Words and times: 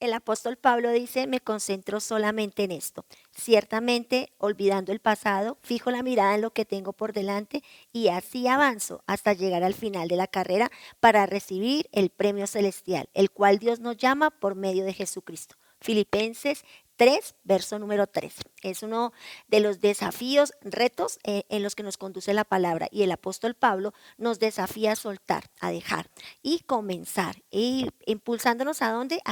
el 0.00 0.12
apóstol 0.12 0.56
Pablo 0.56 0.90
dice, 0.90 1.26
me 1.26 1.40
concentro 1.40 2.00
solamente 2.00 2.64
en 2.64 2.72
esto. 2.72 3.04
Ciertamente, 3.32 4.32
olvidando 4.38 4.92
el 4.92 5.00
pasado, 5.00 5.58
fijo 5.62 5.90
la 5.90 6.02
mirada 6.02 6.34
en 6.34 6.42
lo 6.42 6.52
que 6.52 6.64
tengo 6.64 6.92
por 6.92 7.12
delante 7.12 7.62
y 7.92 8.08
así 8.08 8.46
avanzo 8.48 9.02
hasta 9.06 9.32
llegar 9.32 9.62
al 9.62 9.74
final 9.74 10.08
de 10.08 10.16
la 10.16 10.26
carrera 10.26 10.70
para 11.00 11.26
recibir 11.26 11.88
el 11.92 12.10
premio 12.10 12.46
celestial, 12.46 13.08
el 13.14 13.30
cual 13.30 13.58
Dios 13.58 13.80
nos 13.80 13.96
llama 13.96 14.30
por 14.30 14.54
medio 14.54 14.84
de 14.84 14.92
Jesucristo. 14.92 15.56
Filipenses 15.80 16.64
3, 16.98 17.36
verso 17.44 17.78
número 17.78 18.08
3. 18.08 18.34
Es 18.62 18.82
uno 18.82 19.12
de 19.46 19.60
los 19.60 19.80
desafíos, 19.80 20.52
retos 20.62 21.20
eh, 21.22 21.44
en 21.48 21.62
los 21.62 21.76
que 21.76 21.84
nos 21.84 21.96
conduce 21.96 22.34
la 22.34 22.44
palabra. 22.44 22.88
Y 22.90 23.04
el 23.04 23.12
apóstol 23.12 23.54
Pablo 23.54 23.94
nos 24.18 24.40
desafía 24.40 24.92
a 24.92 24.96
soltar, 24.96 25.44
a 25.60 25.70
dejar 25.70 26.10
y 26.42 26.58
comenzar. 26.66 27.36
Y 27.52 27.88
impulsándonos 28.04 28.82
a 28.82 28.90
dónde? 28.90 29.22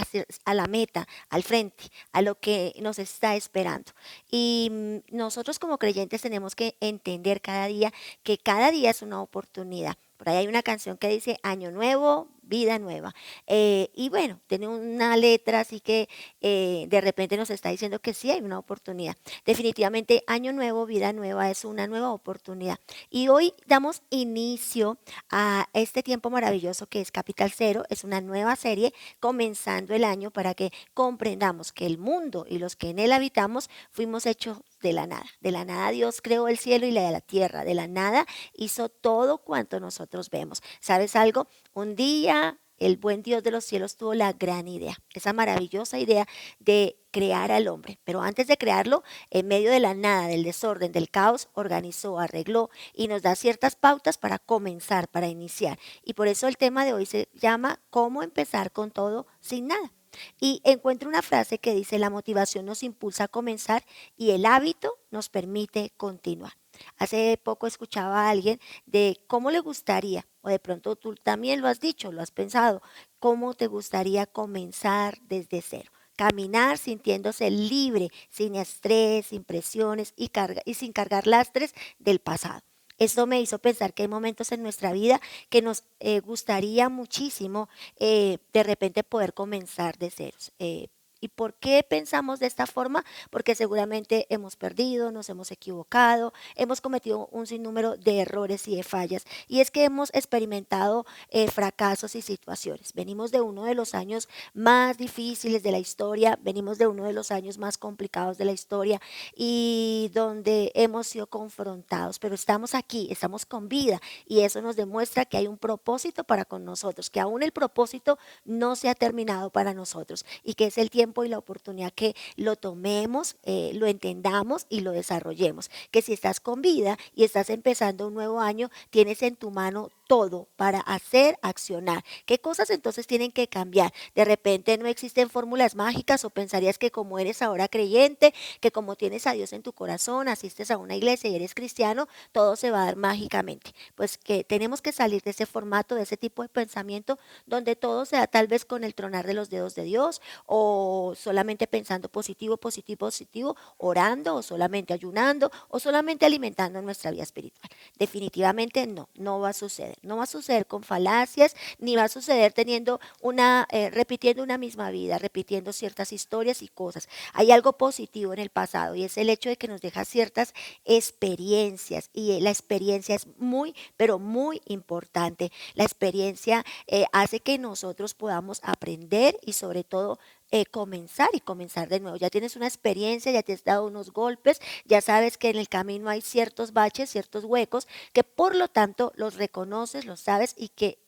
a 0.45 0.55
la 0.55 0.67
meta, 0.67 1.09
al 1.29 1.43
frente, 1.43 1.85
a 2.13 2.23
lo 2.23 2.39
que 2.39 2.73
nos 2.81 3.01
está 3.01 3.35
esperando. 3.35 3.93
Y 4.31 4.69
mm, 4.71 5.17
nosotros 5.17 5.59
como 5.59 5.79
creyentes 5.79 6.23
tenemos 6.23 6.55
que 6.55 6.77
entender 6.81 7.41
cada 7.41 7.67
día 7.67 7.93
que 8.23 8.39
cada 8.39 8.71
día 8.71 8.91
es 8.91 9.03
una 9.03 9.21
oportunidad. 9.21 9.97
Por 10.17 10.29
ahí 10.29 10.37
hay 10.37 10.47
una 10.47 10.63
canción 10.63 10.97
que 10.97 11.09
dice 11.09 11.39
Año 11.43 11.73
Nuevo, 11.73 12.29
vida 12.47 12.79
nueva. 12.79 13.15
Eh, 13.47 13.91
y 13.95 14.09
bueno, 14.09 14.41
tiene 14.47 14.69
una 14.69 15.17
letra 15.17 15.61
así 15.61 15.81
que 15.81 16.09
eh, 16.41 16.87
de 16.89 17.01
repente 17.01 17.37
nos 17.37 17.51
está 17.51 17.71
diciendo 17.71 17.99
que 17.99 18.15
sí 18.15 18.31
hay 18.31 18.41
una 18.41 18.59
oportunidad. 18.59 19.17
Definitivamente, 19.45 20.23
año 20.27 20.53
nuevo, 20.53 20.87
vida 20.87 21.13
nueva 21.13 21.51
es 21.51 21.65
una 21.65 21.87
nueva 21.87 22.13
oportunidad. 22.13 22.79
Y 23.11 23.29
hoy 23.29 23.53
damos 23.67 24.03
inicio 24.11 24.99
a 25.31 25.69
este 25.73 26.03
tiempo 26.03 26.31
maravilloso 26.31 26.87
que 26.87 27.01
es 27.01 27.11
Capital 27.11 27.53
Cero. 27.55 27.85
Es 27.91 28.05
una 28.05 28.21
nueva 28.21 28.57
serie 28.57 28.95
comenzando 29.21 29.95
el 29.95 30.05
año 30.05 30.31
para 30.31 30.55
que 30.55 30.73
comprendamos 30.95 31.73
que 31.73 31.87
el 31.87 31.99
mundo 31.99 32.47
y 32.49 32.59
los 32.59 32.77
que 32.77 32.91
en 32.91 32.99
él 32.99 33.13
habitamos 33.13 33.69
fuimos 33.91 34.27
hechos 34.27 34.59
de 34.87 34.93
la 34.93 35.07
nada. 35.07 35.27
De 35.41 35.51
la 35.51 35.65
nada 35.65 35.91
Dios 35.91 36.21
creó 36.23 36.49
el 36.49 36.59
cielo 36.59 36.87
y 36.87 36.93
la 36.93 37.21
tierra. 37.21 37.65
De 37.65 37.75
la 37.75 37.89
nada 37.89 38.27
hizo 38.55 38.89
todo 38.89 39.39
cuanto 39.39 39.81
nosotros 39.81 40.31
vemos. 40.31 40.63
¿Sabes 40.81 41.17
algo? 41.17 41.49
Un 41.75 41.97
día 41.97 42.59
el 42.79 42.97
buen 42.97 43.23
Dios 43.23 43.43
de 43.43 43.51
los 43.51 43.65
cielos 43.65 43.97
tuvo 43.97 44.15
la 44.15 44.33
gran 44.33 44.69
idea, 44.69 44.99
esa 45.15 45.33
maravillosa 45.33 45.99
idea 45.99 46.27
de 46.59 46.99
crear 47.11 47.51
al 47.51 47.69
hombre. 47.69 47.99
Pero 48.05 48.21
antes 48.21 48.47
de 48.47 48.59
crearlo, 48.59 49.03
en 49.31 49.49
medio 49.49 49.71
de 49.71 49.81
la 49.81 49.95
nada, 49.95 50.29
del 50.29 50.43
desorden, 50.43 50.93
del 50.93 51.11
caos, 51.11 51.49
organizó, 51.55 52.19
arregló 52.19 52.71
y 52.93 53.09
nos 53.09 53.23
da 53.23 53.35
ciertas 53.35 53.77
pautas 53.77 54.19
para 54.19 54.39
comenzar, 54.39 55.09
para 55.09 55.29
iniciar. 55.29 55.79
Y 56.05 56.15
por 56.15 56.29
eso 56.29 56.49
el 56.49 56.59
tema 56.59 56.85
de 56.85 56.93
hoy 56.93 57.07
se 57.07 57.29
llama 57.33 57.81
¿Cómo 57.91 58.23
empezar 58.23 58.73
con 58.73 58.91
todo 58.91 59.27
sin 59.41 59.69
nada? 59.69 59.96
Y 60.41 60.61
encuentro 60.65 61.09
una 61.09 61.23
frase 61.23 61.59
que 61.59 61.75
dice, 61.75 61.99
la 61.99 62.11
motivación 62.11 62.67
nos 62.67 62.83
impulsa 62.83 63.25
a 63.25 63.29
comenzar 63.29 63.85
y 64.17 64.31
el 64.31 64.47
hábito 64.47 64.99
nos 65.11 65.29
permite 65.29 65.93
continuar. 65.97 66.53
Hace 66.99 67.39
poco 67.43 67.67
escuchaba 67.67 68.27
a 68.27 68.31
alguien 68.31 68.61
de 68.85 69.19
cómo 69.27 69.51
le 69.51 69.61
gustaría, 69.61 70.27
o 70.43 70.49
de 70.49 70.59
pronto 70.59 70.97
tú 70.97 71.15
también 71.15 71.61
lo 71.61 71.69
has 71.69 71.81
dicho, 71.81 72.13
lo 72.13 72.23
has 72.23 72.31
pensado, 72.31 72.83
cómo 73.19 73.55
te 73.55 73.67
gustaría 73.67 74.27
comenzar 74.27 75.19
desde 75.23 75.63
cero. 75.63 75.91
Caminar 76.17 76.79
sintiéndose 76.79 77.51
libre, 77.51 78.09
sin 78.31 78.55
estrés, 78.55 79.27
sin 79.27 79.45
presiones 79.45 80.15
y, 80.17 80.31
y 80.65 80.75
sin 80.75 80.93
cargar 80.93 81.27
lastres 81.27 81.75
del 81.99 82.21
pasado. 82.21 82.66
Esto 82.99 83.27
me 83.27 83.41
hizo 83.41 83.59
pensar 83.59 83.93
que 83.95 84.03
hay 84.03 84.09
momentos 84.09 84.53
en 84.53 84.63
nuestra 84.63 84.93
vida 84.93 85.21
que 85.51 85.63
nos 85.63 85.85
eh, 86.01 86.21
gustaría 86.21 86.89
muchísimo 86.89 87.69
eh, 87.99 88.39
de 88.53 88.63
repente 88.63 89.03
poder 89.05 89.35
comenzar 89.35 89.99
de 89.99 90.11
ceros. 90.11 90.53
Eh, 90.59 90.89
¿Y 91.21 91.29
por 91.29 91.55
qué 91.55 91.83
pensamos 91.83 92.41
de 92.41 92.47
esta 92.47 92.67
forma? 92.67 93.05
Porque 93.31 93.55
seguramente 93.55 94.27
hemos 94.29 94.57
perdido, 94.57 95.13
nos 95.13 95.29
hemos 95.31 95.51
equivocado, 95.51 96.33
hemos 96.57 96.81
cometido 96.81 97.29
un 97.33 97.47
sinnúmero 97.47 97.97
de 97.97 98.21
errores 98.21 98.69
y 98.69 98.77
de 98.77 98.83
fallas. 98.83 99.25
Y 99.49 99.61
es 99.61 99.71
que 99.71 99.85
hemos 99.85 100.13
experimentado 100.15 101.07
eh, 101.31 101.51
fracasos 101.51 102.15
y 102.17 102.23
situaciones. 102.23 102.93
Venimos 102.93 103.31
de 103.31 103.41
uno 103.41 103.65
de 103.65 103.75
los 103.75 103.95
años 103.95 104.29
más 104.53 104.99
difíciles 104.99 105.63
de 105.63 105.73
la 105.73 105.79
historia, 105.79 106.39
venimos 106.43 106.77
de 106.77 106.87
uno 106.87 107.05
de 107.05 107.15
los 107.15 107.31
años 107.31 107.57
más 107.57 107.79
complicados 107.79 108.37
de 108.37 108.45
la 108.45 108.53
historia 108.53 109.01
y 109.35 110.11
donde 110.13 110.73
hemos 110.75 111.07
sido 111.07 111.27
confrontados. 111.29 112.19
Pero 112.19 112.35
estamos 112.35 112.75
aquí, 112.75 113.09
estamos 113.11 113.47
con 113.47 113.69
vida 113.69 114.01
y 114.27 114.41
eso 114.41 114.61
nos 114.61 114.77
demuestra 114.77 115.25
que 115.25 115.39
hay 115.39 115.47
un 115.47 115.57
propósito 115.57 116.25
para 116.25 116.45
con 116.45 116.65
nosotros, 116.65 117.09
que 117.09 117.21
aún 117.21 117.43
el 117.43 117.53
propósito 117.53 118.19
no 118.45 118.77
se 118.77 118.91
ha 118.91 118.95
terminado 118.95 119.51
para 119.51 119.73
nosotros 119.73 120.27
y 120.45 120.55
que 120.55 120.67
es 120.67 120.79
el 120.79 120.91
tiempo 120.91 121.06
y 121.25 121.29
la 121.29 121.39
oportunidad 121.39 121.93
que 121.93 122.15
lo 122.37 122.57
tomemos, 122.57 123.37
eh, 123.45 123.71
lo 123.75 123.87
entendamos 123.87 124.67
y 124.69 124.81
lo 124.81 124.93
desarrollemos. 124.93 125.71
Que 125.91 126.03
si 126.03 126.13
estás 126.13 126.41
con 126.41 126.63
vida 126.63 126.99
y 127.15 127.25
estás 127.25 127.51
empezando 127.51 128.09
un 128.09 128.15
nuevo 128.15 128.41
año, 128.41 128.71
tienes 128.91 129.23
en 129.23 129.37
tu 129.37 129.51
mano 129.51 129.91
todo 130.07 130.49
para 130.57 130.81
hacer, 130.81 131.39
accionar. 131.43 132.05
¿Qué 132.25 132.39
cosas 132.39 132.71
entonces 132.71 133.07
tienen 133.07 133.33
que 133.33 133.49
cambiar? 133.49 133.93
De 134.15 134.25
repente 134.25 134.79
no 134.79 134.87
existen 134.87 135.31
fórmulas 135.31 135.75
mágicas 135.75 136.25
o 136.25 136.31
pensarías 136.31 136.79
que 136.79 136.91
como 136.91 137.19
eres 137.19 137.43
ahora 137.43 137.69
creyente, 137.69 138.35
que 138.61 138.71
como 138.71 138.97
tienes 138.97 139.27
a 139.27 139.33
Dios 139.33 139.53
en 139.53 139.63
tu 139.63 139.73
corazón, 139.73 140.29
asistes 140.29 140.71
a 140.71 140.79
una 140.79 140.97
iglesia 140.97 141.31
y 141.31 141.37
eres 141.37 141.55
cristiano, 141.55 142.09
todo 142.33 142.57
se 142.57 142.71
va 142.71 142.83
a 142.83 142.87
dar 142.87 142.97
mágicamente. 142.97 143.73
Pues 143.95 144.19
que 144.19 144.45
tenemos 144.45 144.83
que 144.83 144.93
salir 144.93 145.23
de 145.23 145.31
ese 145.31 145.47
formato, 145.47 145.95
de 145.95 146.03
ese 146.03 146.17
tipo 146.17 146.43
de 146.43 146.49
pensamiento, 146.49 147.19
donde 147.47 147.77
todo 147.77 148.05
sea 148.05 148.27
tal 148.27 148.47
vez 148.47 148.65
con 148.65 148.85
el 148.85 148.95
tronar 148.95 149.27
de 149.27 149.35
los 149.35 149.51
dedos 149.51 149.75
de 149.75 149.83
Dios 149.83 150.21
o 150.47 151.15
solamente 151.17 151.67
pensando 151.67 152.09
positivo, 152.09 152.57
positivo, 152.57 152.99
positivo, 152.99 153.57
orando 153.79 154.37
o 154.37 154.43
solamente 154.43 154.95
ayunando 154.95 155.51
o 155.69 155.79
solamente 155.81 156.27
alimentando 156.27 156.81
nuestra 156.83 157.11
vida 157.11 157.23
espiritual. 157.23 157.71
Definitivamente 157.99 158.87
no, 158.87 159.09
no 159.15 159.41
va 159.41 159.51
a 159.51 159.53
suceder. 159.53 159.96
No 160.03 160.19
va 160.19 160.25
a 160.25 160.27
suceder 160.27 160.67
con 160.67 160.83
falacias, 160.83 161.57
ni 161.79 161.97
va 161.97 162.05
a 162.05 162.09
suceder 162.09 162.53
teniendo 162.53 163.01
una, 163.21 163.67
eh, 163.71 163.91
repitiendo 163.91 164.43
una 164.43 164.59
misma 164.59 164.91
vida, 164.91 165.19
repitiendo 165.19 165.73
ciertas 165.73 166.13
historias 166.13 166.63
y 166.63 166.69
cosas. 166.69 167.09
Hay 167.33 167.51
algo 167.51 167.73
positivo 167.75 168.33
en 168.33 168.39
el 168.39 168.51
pasado 168.51 168.95
y 168.95 169.05
es 169.05 169.17
el 169.17 169.31
hecho 169.31 169.49
de 169.49 169.57
que 169.57 169.69
nos 169.69 169.81
deja 169.81 170.05
ciertas 170.05 170.55
experiencias 170.85 172.11
y 172.13 172.39
la 172.41 172.51
experiencia 172.51 173.15
es 173.15 173.27
muy, 173.39 173.75
pero 173.97 174.19
muy 174.19 174.63
importante. 174.67 175.51
La 175.75 175.85
experiencia 175.85 176.65
eh, 176.87 177.07
hace 177.13 177.41
que 177.41 177.59
nosotros 177.59 178.15
podamos 178.15 178.61
aprender 178.63 179.39
y 179.43 179.55
sobre 179.55 179.85
todo 179.85 180.19
eh, 180.51 180.67
comenzar 180.67 181.29
y 181.33 181.41
comenzar 181.41 181.89
de 181.89 182.01
nuevo. 182.01 182.17
Ya 182.17 182.31
tienes 182.31 182.57
una 182.57 182.67
experiencia, 182.67 183.33
ya 183.33 183.43
te 183.43 183.53
has 183.53 183.65
dado 183.65 183.87
unos 183.87 184.13
golpes, 184.13 184.61
ya 184.85 185.01
sabes 185.01 185.39
que 185.39 185.51
en 185.51 185.57
el 185.57 185.69
camino 185.69 186.09
hay 186.09 186.21
ciertos 186.21 186.73
baches, 186.73 187.11
ciertos 187.11 187.45
huecos, 187.45 187.89
que 188.13 188.25
por 188.25 188.55
lo 188.55 188.69
tanto 188.69 189.13
los 189.17 189.35
reconoces, 189.35 190.05
los 190.05 190.21
sabes 190.21 190.55
y 190.57 190.69
que 190.69 190.99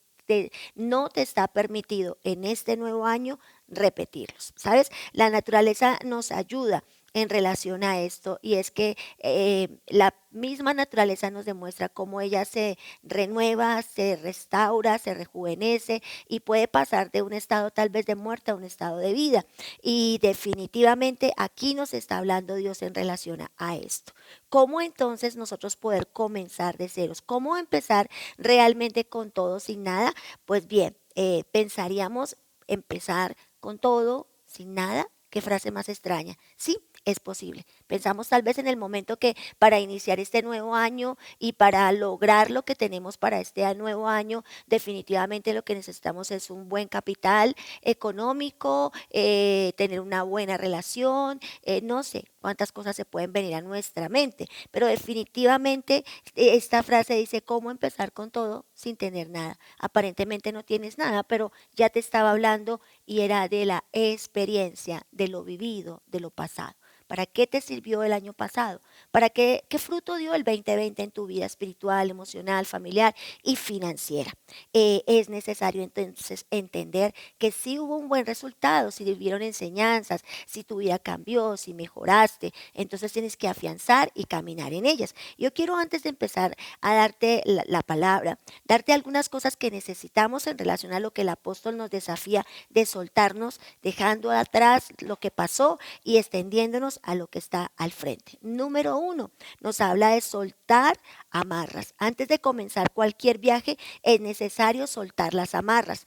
no 0.75 1.09
te 1.09 1.23
está 1.23 1.49
permitido 1.49 2.19
en 2.23 2.45
este 2.45 2.77
nuevo 2.77 3.07
año 3.07 3.39
repetirlos. 3.67 4.53
¿Sabes? 4.57 4.91
La 5.13 5.31
naturaleza 5.31 5.99
nos 6.05 6.33
ayuda 6.33 6.85
en 7.15 7.29
relación 7.29 7.85
a 7.85 8.01
esto 8.01 8.39
y 8.43 8.55
es 8.55 8.71
que 8.71 8.97
eh, 9.19 9.81
la 9.87 10.15
misma 10.31 10.75
naturaleza 10.75 11.31
nos 11.31 11.47
demuestra 11.47 11.89
cómo 11.89 12.21
ella 12.21 12.45
se 12.45 12.79
renueva, 13.03 13.81
se 13.83 14.17
restaura, 14.17 14.99
se 14.99 15.15
rejuvenece 15.15 16.03
y 16.29 16.41
puede 16.41 16.69
pasar 16.69 17.11
de 17.11 17.23
un 17.23 17.33
estado 17.33 17.71
tal 17.71 17.89
vez 17.89 18.07
de 18.07 18.15
muerte 18.15 18.51
a 18.51 18.55
un 18.55 18.65
estado 18.65 18.99
de 18.99 19.13
vida. 19.13 19.47
Y 19.83 20.19
definitivamente 20.21 21.33
aquí 21.37 21.75
nos 21.75 21.95
está 21.95 22.19
hablando 22.19 22.57
Dios 22.57 22.83
en 22.83 22.95
relación 22.95 23.41
a, 23.57 23.77
esto. 23.77 24.13
¿Cómo 24.49 24.81
entonces 24.81 25.37
nosotros 25.37 25.77
poder 25.77 26.09
comenzar 26.09 26.77
de 26.77 26.89
ceros? 26.89 27.23
¿Cómo 27.23 27.57
empezar 27.57 28.09
realmente 28.37 29.05
con 29.07 29.31
todo 29.31 29.61
sin 29.61 29.83
nada? 29.83 30.13
Pues 30.45 30.67
bien, 30.67 30.97
eh, 31.15 31.45
pensaríamos 31.53 32.37
empezar 32.67 33.37
con 33.61 33.79
todo 33.79 34.29
sin 34.47 34.75
nada. 34.75 35.09
Qué 35.31 35.43
frase 35.43 35.71
más 35.71 35.89
extraña. 35.91 36.39
Sí, 36.57 36.79
es 37.11 37.21
posible. 37.21 37.65
Pensamos 37.87 38.29
tal 38.29 38.43
vez 38.43 38.59
en 38.59 38.67
el 38.67 38.77
momento 38.77 39.19
que 39.19 39.35
para 39.59 39.81
iniciar 39.81 40.21
este 40.21 40.43
nuevo 40.43 40.75
año 40.75 41.17
y 41.39 41.55
para 41.55 41.91
lograr 41.93 42.51
lo 42.51 42.65
que 42.65 42.75
tenemos 42.75 43.17
para 43.17 43.41
este 43.41 43.75
nuevo 43.75 44.09
año, 44.09 44.45
definitivamente 44.67 45.55
lo 45.55 45.65
que 45.65 45.75
necesitamos 45.75 46.31
es 46.31 46.51
un 46.51 46.69
buen 46.69 46.89
capital 46.89 47.55
económico, 47.83 48.93
eh, 49.11 49.73
tener 49.77 50.01
una 50.01 50.23
buena 50.23 50.59
relación, 50.59 51.41
eh, 51.63 51.81
no 51.83 52.03
sé 52.03 52.25
cuántas 52.41 52.73
cosas 52.73 52.95
se 52.95 53.05
pueden 53.05 53.33
venir 53.33 53.55
a 53.55 53.63
nuestra 53.63 54.09
mente, 54.09 54.47
pero 54.71 54.87
definitivamente 54.87 56.05
eh, 56.35 56.57
esta 56.57 56.83
frase 56.83 57.15
dice 57.15 57.43
cómo 57.43 57.71
empezar 57.71 58.13
con 58.13 58.31
todo 58.31 58.67
sin 58.75 58.97
tener 58.97 59.31
nada. 59.31 59.59
Aparentemente 59.79 60.53
no 60.53 60.63
tienes 60.63 60.99
nada, 60.99 61.23
pero 61.23 61.53
ya 61.75 61.89
te 61.89 62.01
estaba 62.01 62.31
hablando 62.31 62.81
y 63.07 63.21
era 63.21 63.49
de 63.49 63.65
la 63.65 63.85
experiencia, 63.93 65.07
de 65.11 65.29
lo 65.29 65.43
vivido, 65.43 66.03
de 66.07 66.21
lo 66.21 66.31
pasado. 66.31 66.75
¿Para 67.09 67.25
qué 67.25 67.47
te 67.47 67.63
sirvió 67.63 68.03
el 68.03 68.13
año 68.13 68.35
pasado? 68.35 68.81
¿Para 69.11 69.31
qué, 69.31 69.65
qué 69.71 69.79
fruto 69.79 70.17
dio 70.17 70.35
el 70.35 70.45
2020 70.45 71.03
en 71.03 71.11
tu 71.11 71.27
vida 71.27 71.47
espiritual, 71.47 72.11
emocional, 72.11 72.67
familiar 72.67 73.17
y 73.43 73.57
financiera? 73.57 74.31
Eh, 74.75 75.03
es 75.07 75.31
necesario 75.31 75.83
entonces 75.83 76.45
entender 76.51 77.15
que 77.39 77.51
sí 77.51 77.79
hubo 77.79 77.97
un 77.97 78.09
buen 78.09 78.27
resultado, 78.27 78.91
si 78.91 79.05
vivieron 79.05 79.41
enseñanzas, 79.41 80.23
si 80.47 80.65
tu 80.65 80.77
vida 80.77 80.99
cambió, 80.99 81.57
si 81.57 81.73
mejoraste, 81.73 82.53
entonces 82.75 83.11
tienes 83.11 83.39
que 83.39 83.49
afianzar 83.49 84.13
y 84.15 84.25
caminar 84.25 84.75
en 84.75 84.85
ellas. 84.85 85.15
Yo 85.39 85.55
quiero 85.55 85.77
antes 85.77 86.03
de 86.03 86.11
empezar 86.11 86.57
a 86.83 86.95
darte 86.95 87.43
la, 87.47 87.65
la 87.67 87.83
palabra, 87.83 88.39
darte 88.65 88.93
algunas 88.93 89.31
cosas 89.31 89.57
que 89.57 89.71
necesitamos 89.71 90.47
en 90.47 90.59
relación 90.59 90.93
a 90.93 91.01
lo 91.01 91.13
que 91.13 91.23
el 91.23 91.31
apóstol 91.31 91.79
nos 91.79 91.89
desafía 91.89 92.45
de 92.69 92.85
soltarnos, 92.85 93.61
dejando 93.83 94.31
atrás 94.31 94.93
lo 94.99 95.17
que 95.17 95.31
pasó 95.31 95.79
y 96.05 96.19
extendiéndonos 96.19 96.98
a 97.03 97.15
lo 97.15 97.27
que 97.29 97.39
está 97.39 97.73
al 97.77 97.93
frente. 97.93 98.39
Número 98.41 98.99
uno, 98.99 99.31
nos 99.61 99.81
habla 99.81 100.11
de 100.11 100.21
soltar 100.21 100.99
amarras. 101.31 101.95
Antes 101.99 102.29
de 102.29 102.39
comenzar 102.39 102.93
cualquier 102.93 103.39
viaje 103.39 103.79
es 104.03 104.21
necesario 104.21 104.87
soltar 104.87 105.35
las 105.35 105.55
amarras. 105.55 106.07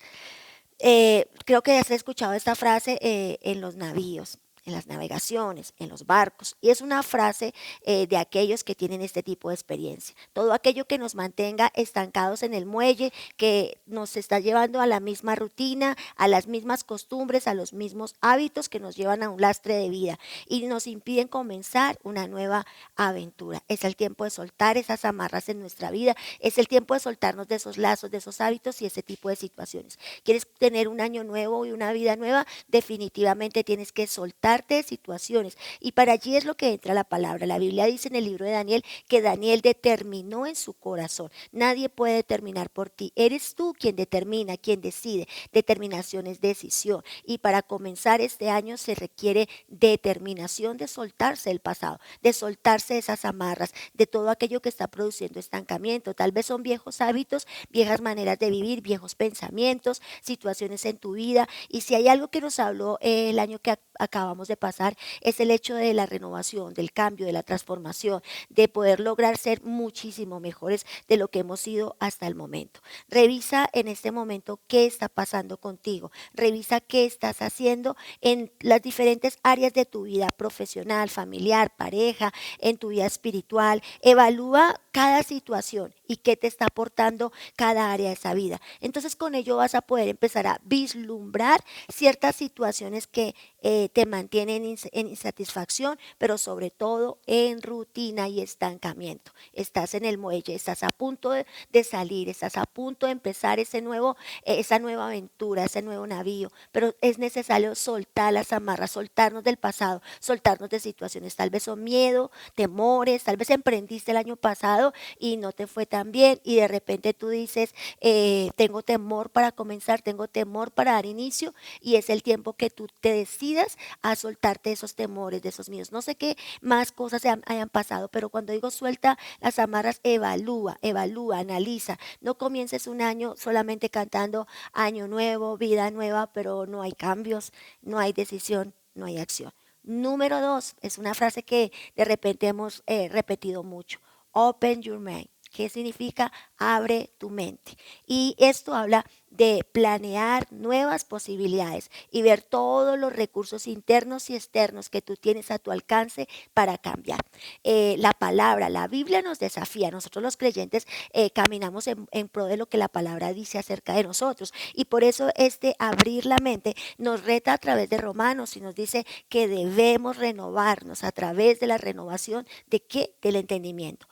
Eh, 0.80 1.28
creo 1.46 1.62
que 1.62 1.72
ya 1.74 1.82
has 1.82 1.92
escuchado 1.92 2.34
esta 2.34 2.56
frase 2.56 2.98
eh, 3.02 3.38
en 3.42 3.62
los 3.62 3.76
navíos 3.76 4.40
en 4.66 4.74
las 4.74 4.88
navegaciones, 4.88 5.74
en 5.78 5.90
los 5.90 6.06
barcos. 6.06 6.56
Y 6.62 6.70
es 6.70 6.82
una 6.82 7.04
frase 7.04 7.54
eh, 7.84 8.08
de 8.08 8.18
aquellos 8.18 8.64
que 8.64 8.76
tienen 8.76 9.02
este 9.02 9.24
tipo 9.24 9.50
de 9.50 9.56
experiencia. 9.56 10.16
Todo 10.34 10.54
aquello 10.54 10.86
que 10.86 10.98
nos 10.98 11.16
mantenga 11.16 11.72
estancados 11.76 12.44
en 12.44 12.54
el 12.54 12.66
muelle, 12.66 13.12
que 13.38 13.80
nos 13.86 14.18
está 14.18 14.40
llevando 14.40 14.82
a 14.82 14.88
la 14.88 15.00
misma 15.00 15.36
rutina, 15.36 15.98
a 16.16 16.28
las 16.28 16.48
mismas 16.48 16.84
costumbres, 16.84 17.48
a 17.48 17.54
los 17.54 17.74
mismos 17.74 18.16
hábitos 18.22 18.70
que 18.70 18.80
nos 18.80 18.96
llevan 18.96 19.24
a 19.24 19.30
un 19.30 19.42
lastre 19.42 19.76
de 19.76 19.90
vida 19.90 20.20
y 20.48 20.66
nos 20.68 20.88
impiden 20.88 21.28
comenzar 21.28 21.98
una 22.04 22.28
nueva 22.28 22.66
aventura. 22.96 23.64
Es 23.68 23.84
el 23.84 23.96
tiempo 23.96 24.24
de 24.24 24.30
soltar 24.30 24.78
esas 24.78 25.06
amarras 25.06 25.50
en 25.50 25.60
nuestra 25.60 25.92
vida, 25.92 26.16
es 26.40 26.58
el 26.58 26.68
tiempo 26.68 26.94
de 26.94 27.00
soltarnos 27.00 27.48
de 27.48 27.56
esos 27.56 27.78
lazos, 27.78 28.12
de 28.12 28.18
esos 28.18 28.42
hábitos 28.42 28.82
y 28.82 28.86
ese 28.86 29.02
tipo 29.02 29.30
de 29.30 29.36
situaciones. 29.36 29.98
¿Quieres 30.24 30.48
tener 30.58 30.88
un 30.88 31.02
año 31.02 31.24
nuevo 31.24 31.66
y 31.66 31.72
una 31.72 31.92
vida 31.94 32.16
nueva? 32.16 32.46
Definitivamente 32.68 33.64
tienes 33.64 33.92
que 33.92 34.08
soltar 34.08 34.51
de 34.60 34.84
situaciones. 34.84 35.58
Y 35.80 35.94
para 35.94 36.14
allí 36.14 36.36
es 36.36 36.46
lo 36.46 36.56
que 36.56 36.74
entra 36.74 36.94
la 36.94 37.04
palabra. 37.04 37.46
La 37.46 37.58
Biblia 37.58 37.86
dice 37.86 38.10
en 38.10 38.16
el 38.16 38.26
libro 38.26 38.46
de 38.46 38.52
Daniel 38.52 38.84
que 39.08 39.22
Daniel 39.22 39.62
determinó 39.62 40.46
en 40.46 40.56
su 40.56 40.74
corazón. 40.74 41.32
Nadie 41.52 41.90
puede 41.90 42.16
determinar 42.16 42.70
por 42.70 42.90
ti. 42.90 43.14
Eres 43.16 43.56
tú 43.56 43.74
quien 43.78 43.96
determina, 43.96 44.58
quien 44.58 44.82
decide. 44.82 45.28
Determinación 45.52 46.28
es 46.28 46.42
decisión. 46.42 47.04
Y 47.26 47.38
para 47.38 47.62
comenzar 47.62 48.22
este 48.22 48.50
año 48.50 48.78
se 48.78 48.96
requiere 48.96 49.48
determinación 49.68 50.78
de 50.78 50.88
soltarse 50.88 51.50
el 51.52 51.60
pasado, 51.60 52.00
de 52.22 52.34
soltarse 52.34 52.98
esas 52.98 53.26
amarras, 53.26 53.74
de 53.94 54.08
todo 54.08 54.30
aquello 54.30 54.62
que 54.62 54.70
está 54.70 54.88
produciendo 54.88 55.40
estancamiento. 55.40 56.14
Tal 56.14 56.32
vez 56.32 56.48
son 56.48 56.64
viejos 56.64 57.02
hábitos, 57.02 57.48
viejas 57.70 58.02
maneras 58.02 58.38
de 58.40 58.50
vivir, 58.50 58.82
viejos 58.82 59.16
pensamientos, 59.16 60.02
situaciones 60.22 60.86
en 60.86 60.98
tu 60.98 61.14
vida. 61.14 61.48
Y 61.70 61.82
si 61.82 61.96
hay 61.96 62.08
algo 62.08 62.30
que 62.30 62.42
nos 62.42 62.60
habló 62.60 62.98
el 63.02 63.40
año 63.40 63.60
que 63.60 63.72
acabamos 64.02 64.48
de 64.48 64.58
pasar 64.58 64.98
es 65.22 65.40
el 65.40 65.52
hecho 65.52 65.76
de 65.76 65.94
la 65.94 66.06
renovación, 66.06 66.74
del 66.74 66.92
cambio, 66.92 67.26
de 67.26 67.34
la 67.34 67.44
transformación, 67.44 68.22
de 68.50 68.68
poder 68.68 69.00
lograr 69.00 69.38
ser 69.38 69.62
muchísimo 69.64 70.40
mejores 70.40 70.86
de 71.08 71.18
lo 71.18 71.28
que 71.28 71.40
hemos 71.40 71.60
sido 71.60 71.96
hasta 72.00 72.28
el 72.28 72.36
momento. 72.36 72.82
Revisa 73.08 73.70
en 73.74 73.88
este 73.88 74.12
momento 74.12 74.60
qué 74.68 74.86
está 74.86 75.08
pasando 75.08 75.58
contigo. 75.58 76.12
Revisa 76.34 76.82
qué 76.82 77.06
estás 77.06 77.42
haciendo 77.42 77.96
en 78.22 78.52
las 78.60 78.82
diferentes 78.82 79.38
áreas 79.44 79.74
de 79.74 79.86
tu 79.86 80.04
vida 80.04 80.28
profesional, 80.36 81.10
familiar, 81.10 81.76
pareja, 81.76 82.34
en 82.60 82.78
tu 82.78 82.90
vida 82.90 83.06
espiritual. 83.06 83.84
Evalúa 84.02 84.82
cada 84.92 85.24
situación 85.24 85.94
y 86.12 86.18
qué 86.18 86.36
te 86.36 86.48
está 86.48 86.66
aportando 86.66 87.32
cada 87.56 87.94
área 87.94 88.10
de 88.10 88.16
esa 88.16 88.34
vida. 88.34 88.60
Entonces 88.82 89.16
con 89.16 89.34
ello 89.34 89.56
vas 89.56 89.76
a 89.76 89.82
poder 89.82 90.10
empezar 90.10 90.46
a 90.46 90.60
vislumbrar 90.66 91.64
ciertas 91.88 92.36
situaciones 92.36 93.08
que 93.08 93.34
eh, 93.62 93.88
te 93.94 94.06
mantienen 94.06 94.76
en 94.92 95.08
insatisfacción, 95.08 95.98
pero 96.18 96.38
sobre 96.38 96.70
todo 96.70 97.20
en 97.28 97.62
rutina 97.62 98.28
y 98.28 98.42
estancamiento. 98.42 99.32
Estás 99.54 99.94
en 99.94 100.04
el 100.04 100.18
muelle, 100.18 100.54
estás 100.54 100.84
a 100.84 100.90
punto 100.90 101.32
de, 101.32 101.46
salir, 101.86 102.28
estás 102.28 102.58
a 102.58 102.66
punto 102.66 103.06
de 103.06 103.14
empezar 103.14 103.60
ese 103.60 103.82
nuevo, 103.82 104.18
eh, 104.44 104.60
esa 104.60 104.80
nueva 104.80 105.08
aventura, 105.08 105.64
ese 105.64 105.82
nuevo 105.82 106.06
navío, 106.08 106.52
pero 106.74 106.94
es 107.00 107.20
necesario 107.20 107.74
soltar 107.76 108.34
las 108.34 108.52
amarras, 108.52 108.92
soltarnos 108.92 109.46
del 109.46 109.58
pasado, 109.58 110.02
soltarnos 110.20 110.70
de 110.70 110.82
situaciones, 110.82 111.38
tal 111.38 111.50
vez 111.50 111.64
son 111.64 111.84
miedo, 111.84 112.32
temores, 112.56 113.24
tal 113.24 113.38
vez 113.38 113.50
emprendiste 113.50 114.12
el 114.12 114.18
año 114.18 114.36
pasado 114.36 114.94
y 115.18 115.38
no 115.38 115.54
te 115.54 115.68
fue 115.68 115.86
tan 115.86 116.01
bien 116.10 116.40
y 116.44 116.56
de 116.56 116.68
repente 116.68 117.14
tú 117.14 117.28
dices, 117.28 117.76
eh, 118.00 118.50
tengo 118.56 118.82
temor 118.82 119.30
para 119.30 119.52
comenzar, 119.52 120.02
tengo 120.02 120.30
temor 120.30 120.72
para 120.72 120.94
dar 120.94 121.06
inicio 121.06 121.54
y 121.82 121.96
es 121.98 122.10
el 122.10 122.24
tiempo 122.24 122.54
que 122.54 122.70
tú 122.70 122.88
te 123.02 123.12
decidas 123.12 123.78
a 124.02 124.16
soltarte 124.16 124.70
de 124.70 124.76
esos 124.76 124.96
temores, 124.96 125.42
de 125.42 125.50
esos 125.50 125.70
miedos. 125.70 125.92
No 125.92 126.02
sé 126.02 126.16
qué 126.16 126.38
más 126.62 126.92
cosas 126.92 127.24
hayan 127.26 127.70
pasado, 127.70 128.08
pero 128.08 128.30
cuando 128.30 128.54
digo 128.54 128.72
suelta 128.72 129.18
las 129.42 129.60
amarras, 129.60 130.00
evalúa, 130.04 130.78
evalúa, 130.82 131.40
analiza. 131.40 132.00
No 132.22 132.38
comiences 132.38 132.88
un 132.88 133.02
año 133.02 133.36
solamente 133.38 133.90
cantando 133.90 134.48
año 134.72 135.08
nuevo, 135.08 135.58
vida 135.58 135.92
nueva, 135.92 136.32
pero 136.32 136.66
no 136.66 136.82
hay 136.82 136.94
cambios, 136.94 137.52
no 137.82 138.00
hay 138.00 138.14
decisión, 138.14 138.74
no 138.96 139.06
hay 139.06 139.18
acción. 139.18 139.52
Número 139.84 140.40
dos, 140.42 140.76
es 140.82 140.98
una 140.98 141.14
frase 141.14 141.44
que 141.44 141.72
de 141.96 142.06
repente 142.06 142.48
hemos 142.48 142.84
eh, 142.86 143.10
repetido 143.10 143.64
mucho. 143.64 144.00
Open 144.32 144.82
your 144.82 145.00
mind. 145.00 145.28
¿Qué 145.52 145.68
significa? 145.68 146.32
Abre 146.58 147.12
tu 147.18 147.30
mente. 147.30 147.78
Y 148.08 148.36
esto 148.40 148.74
habla 148.74 149.06
de 149.30 149.66
planear 149.72 150.48
nuevas 150.52 151.04
posibilidades 151.04 151.92
y 152.10 152.22
ver 152.22 152.42
todos 152.42 152.98
los 152.98 153.14
recursos 153.14 153.68
internos 153.68 154.30
y 154.30 154.36
externos 154.36 154.90
que 154.90 155.02
tú 155.02 155.18
tienes 155.18 155.52
a 155.52 155.60
tu 155.60 155.72
alcance 155.72 156.30
para 156.54 156.78
cambiar. 156.78 157.20
Eh, 157.64 157.96
la 157.98 158.14
palabra, 158.14 158.70
la 158.70 158.88
Biblia 158.88 159.22
nos 159.22 159.40
desafía. 159.40 159.92
Nosotros 159.92 160.24
los 160.24 160.38
creyentes 160.38 160.88
eh, 161.12 161.32
caminamos 161.32 161.88
en, 161.88 162.08
en 162.12 162.30
pro 162.30 162.46
de 162.46 162.56
lo 162.56 162.68
que 162.68 162.78
la 162.78 162.88
palabra 162.88 163.34
dice 163.34 163.58
acerca 163.58 163.94
de 163.94 164.04
nosotros. 164.04 164.54
Y 164.74 164.86
por 164.86 165.04
eso 165.04 165.32
este 165.36 165.76
abrir 165.80 166.26
la 166.26 166.38
mente 166.38 166.76
nos 166.98 167.26
reta 167.26 167.52
a 167.54 167.58
través 167.58 167.90
de 167.90 167.98
Romanos 167.98 168.56
y 168.56 168.62
nos 168.62 168.76
dice 168.76 169.06
que 169.28 169.50
debemos 169.50 170.16
renovarnos 170.16 171.04
a 171.04 171.12
través 171.12 171.60
de 171.60 171.68
la 171.68 171.78
renovación 171.78 172.48
de 172.68 172.82
qué? 172.82 173.16
Del 173.22 173.36
entendimiento. 173.36 174.08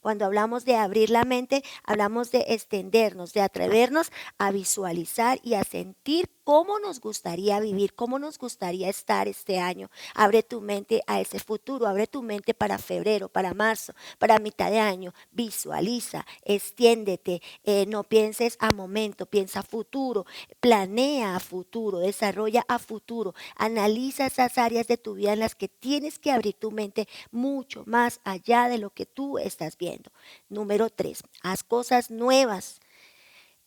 Cuando 0.00 0.24
hablamos 0.24 0.64
de 0.64 0.76
abrir 0.76 1.10
la 1.10 1.24
mente, 1.24 1.62
hablamos 1.84 2.30
de 2.30 2.44
extendernos, 2.48 3.32
de 3.32 3.42
atrevernos 3.42 4.10
a 4.38 4.50
visualizar 4.50 5.38
y 5.42 5.54
a 5.54 5.64
sentir 5.64 6.35
cómo 6.46 6.78
nos 6.78 7.00
gustaría 7.00 7.58
vivir, 7.58 7.94
cómo 7.94 8.20
nos 8.20 8.38
gustaría 8.38 8.88
estar 8.88 9.26
este 9.26 9.58
año. 9.58 9.90
Abre 10.14 10.44
tu 10.44 10.60
mente 10.60 11.02
a 11.08 11.20
ese 11.20 11.40
futuro, 11.40 11.88
abre 11.88 12.06
tu 12.06 12.22
mente 12.22 12.54
para 12.54 12.78
febrero, 12.78 13.28
para 13.28 13.52
marzo, 13.52 13.94
para 14.20 14.38
mitad 14.38 14.70
de 14.70 14.78
año. 14.78 15.12
Visualiza, 15.32 16.24
extiéndete, 16.44 17.42
eh, 17.64 17.84
no 17.88 18.04
pienses 18.04 18.58
a 18.60 18.70
momento, 18.70 19.26
piensa 19.26 19.64
futuro, 19.64 20.24
planea 20.60 21.34
a 21.34 21.40
futuro, 21.40 21.98
desarrolla 21.98 22.64
a 22.68 22.78
futuro, 22.78 23.34
analiza 23.56 24.26
esas 24.26 24.56
áreas 24.56 24.86
de 24.86 24.98
tu 24.98 25.14
vida 25.14 25.32
en 25.32 25.40
las 25.40 25.56
que 25.56 25.66
tienes 25.66 26.20
que 26.20 26.30
abrir 26.30 26.54
tu 26.54 26.70
mente 26.70 27.08
mucho 27.32 27.82
más 27.86 28.20
allá 28.22 28.68
de 28.68 28.78
lo 28.78 28.90
que 28.90 29.04
tú 29.04 29.38
estás 29.38 29.76
viendo. 29.76 30.12
Número 30.48 30.90
tres, 30.90 31.24
haz 31.42 31.64
cosas 31.64 32.12
nuevas 32.12 32.80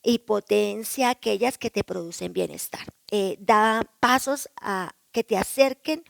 y 0.04 0.20
potencia 0.20 1.10
aquellas 1.10 1.58
que 1.58 1.70
te 1.70 1.84
producen 1.84 2.34
bienestar. 2.34 2.94
Eh, 3.12 3.38
da 3.40 3.82
pasos 4.00 4.50
a, 4.62 4.96
que 5.12 5.24
te 5.24 5.38
acerquen 5.38 6.04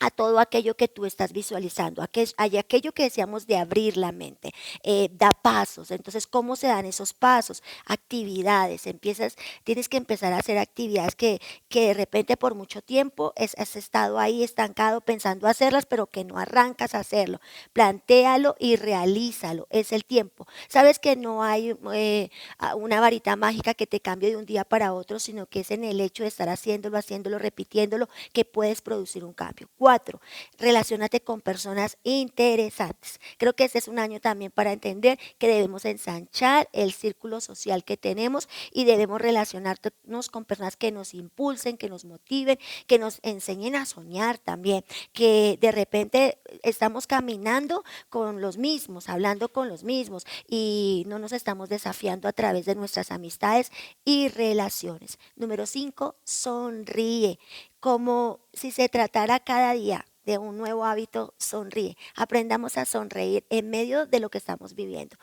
a 0.00 0.10
todo 0.10 0.38
aquello 0.38 0.76
que 0.76 0.88
tú 0.88 1.06
estás 1.06 1.32
visualizando, 1.32 2.02
a 2.02 2.04
aquello 2.04 2.92
que 2.92 3.02
decíamos 3.02 3.46
de 3.46 3.56
abrir 3.56 3.96
la 3.96 4.12
mente, 4.12 4.52
eh, 4.82 5.08
da 5.12 5.32
pasos. 5.32 5.90
Entonces, 5.90 6.26
¿cómo 6.26 6.56
se 6.56 6.68
dan 6.68 6.86
esos 6.86 7.12
pasos? 7.12 7.62
Actividades, 7.86 8.86
empiezas, 8.86 9.36
tienes 9.64 9.88
que 9.88 9.96
empezar 9.96 10.32
a 10.32 10.38
hacer 10.38 10.58
actividades 10.58 11.14
que, 11.14 11.40
que 11.68 11.88
de 11.88 11.94
repente 11.94 12.36
por 12.36 12.54
mucho 12.54 12.82
tiempo 12.82 13.32
has 13.36 13.76
estado 13.76 14.18
ahí 14.18 14.42
estancado 14.42 15.00
pensando 15.00 15.48
hacerlas, 15.48 15.86
pero 15.86 16.06
que 16.06 16.24
no 16.24 16.38
arrancas 16.38 16.94
a 16.94 17.00
hacerlo. 17.00 17.40
Plantéalo 17.72 18.56
y 18.58 18.76
realízalo, 18.76 19.66
es 19.70 19.92
el 19.92 20.04
tiempo. 20.04 20.46
Sabes 20.68 20.98
que 20.98 21.16
no 21.16 21.42
hay 21.42 21.76
eh, 21.92 22.30
una 22.76 23.00
varita 23.00 23.36
mágica 23.36 23.74
que 23.74 23.86
te 23.86 24.00
cambie 24.00 24.30
de 24.30 24.36
un 24.36 24.46
día 24.46 24.64
para 24.64 24.92
otro, 24.94 25.18
sino 25.18 25.46
que 25.46 25.60
es 25.60 25.70
en 25.70 25.84
el 25.84 26.00
hecho 26.00 26.22
de 26.22 26.28
estar 26.28 26.48
haciéndolo, 26.48 26.98
haciéndolo, 26.98 27.38
repitiéndolo, 27.38 28.08
que 28.32 28.44
puedes 28.44 28.80
producir 28.80 29.24
un 29.24 29.32
cambio 29.32 29.68
Cuatro, 29.88 30.20
relacionate 30.58 31.22
con 31.22 31.40
personas 31.40 31.96
interesantes. 32.02 33.18
Creo 33.38 33.56
que 33.56 33.64
este 33.64 33.78
es 33.78 33.88
un 33.88 33.98
año 33.98 34.20
también 34.20 34.50
para 34.50 34.70
entender 34.70 35.18
que 35.38 35.48
debemos 35.48 35.86
ensanchar 35.86 36.68
el 36.74 36.92
círculo 36.92 37.40
social 37.40 37.84
que 37.84 37.96
tenemos 37.96 38.50
y 38.70 38.84
debemos 38.84 39.18
relacionarnos 39.18 40.28
con 40.30 40.44
personas 40.44 40.76
que 40.76 40.92
nos 40.92 41.14
impulsen, 41.14 41.78
que 41.78 41.88
nos 41.88 42.04
motiven, 42.04 42.58
que 42.86 42.98
nos 42.98 43.18
enseñen 43.22 43.76
a 43.76 43.86
soñar 43.86 44.36
también, 44.36 44.84
que 45.14 45.56
de 45.58 45.72
repente 45.72 46.38
estamos 46.62 47.06
caminando 47.06 47.82
con 48.10 48.42
los 48.42 48.58
mismos, 48.58 49.08
hablando 49.08 49.50
con 49.50 49.70
los 49.70 49.84
mismos 49.84 50.26
y 50.46 51.04
no 51.06 51.18
nos 51.18 51.32
estamos 51.32 51.70
desafiando 51.70 52.28
a 52.28 52.34
través 52.34 52.66
de 52.66 52.74
nuestras 52.74 53.10
amistades 53.10 53.72
y 54.04 54.28
relaciones. 54.28 55.18
Número 55.34 55.64
cinco, 55.64 56.16
sonríe 56.24 57.38
como 57.80 58.40
si 58.52 58.70
se 58.70 58.88
tratara 58.88 59.40
cada 59.40 59.72
día 59.72 60.04
de 60.24 60.36
un 60.36 60.58
nuevo 60.58 60.84
hábito, 60.84 61.34
sonríe. 61.38 61.96
Aprendamos 62.14 62.76
a 62.76 62.84
sonreír 62.84 63.46
en 63.48 63.70
medio 63.70 64.06
de 64.06 64.20
lo 64.20 64.28
que 64.28 64.36
estamos 64.36 64.74
viviendo. 64.74 65.16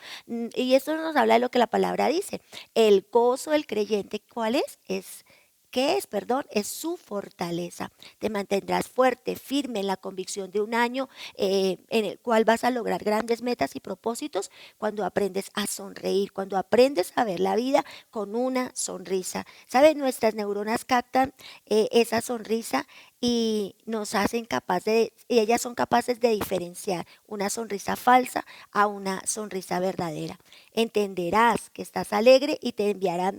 Y 0.55 0.73
esto 0.73 0.97
nos 0.97 1.15
habla 1.15 1.35
de 1.35 1.41
lo 1.41 1.51
que 1.51 1.59
la 1.59 1.67
palabra 1.67 2.07
dice. 2.07 2.41
El 2.73 3.07
gozo 3.11 3.51
del 3.51 3.67
creyente, 3.67 4.19
¿cuál 4.33 4.55
es? 4.55 4.79
Es 4.87 5.25
¿Qué 5.75 5.97
es? 5.97 6.07
Perdón, 6.07 6.45
es 6.51 6.67
su 6.67 6.95
fortaleza. 6.95 7.91
Te 8.19 8.29
mantendrás 8.29 8.87
fuerte, 8.87 9.35
firme 9.35 9.81
en 9.81 9.87
la 9.87 9.97
convicción 9.97 10.49
de 10.49 10.61
un 10.61 10.73
año 10.73 11.09
eh, 11.37 11.79
en 11.89 12.05
el 12.05 12.17
cual 12.17 12.45
vas 12.45 12.63
a 12.63 12.71
lograr 12.71 13.03
grandes 13.03 13.41
metas 13.41 13.75
y 13.75 13.81
propósitos 13.81 14.51
cuando 14.77 15.03
aprendes 15.03 15.51
a 15.53 15.67
sonreír, 15.67 16.31
cuando 16.31 16.57
aprendes 16.57 17.11
a 17.17 17.25
ver 17.25 17.41
la 17.41 17.57
vida 17.57 17.83
con 18.09 18.37
una 18.37 18.71
sonrisa. 18.73 19.45
¿Sabes? 19.67 19.97
Nuestras 19.97 20.33
neuronas 20.33 20.85
captan 20.85 21.33
eh, 21.65 21.89
esa 21.91 22.21
sonrisa 22.21 22.87
y 23.19 23.75
nos 23.85 24.15
hacen 24.15 24.45
capaces 24.45 25.11
y 25.27 25.39
ellas 25.39 25.61
son 25.61 25.75
capaces 25.75 26.21
de 26.21 26.29
diferenciar 26.29 27.05
una 27.27 27.49
sonrisa 27.49 27.97
falsa 27.97 28.45
a 28.71 28.87
una 28.87 29.25
sonrisa 29.25 29.81
verdadera. 29.81 30.39
Entenderás 30.71 31.64
que 31.75 31.81
estás 31.81 32.13
alegre 32.13 32.57
y 32.61 32.71
te 32.71 32.89
enviarán 32.89 33.37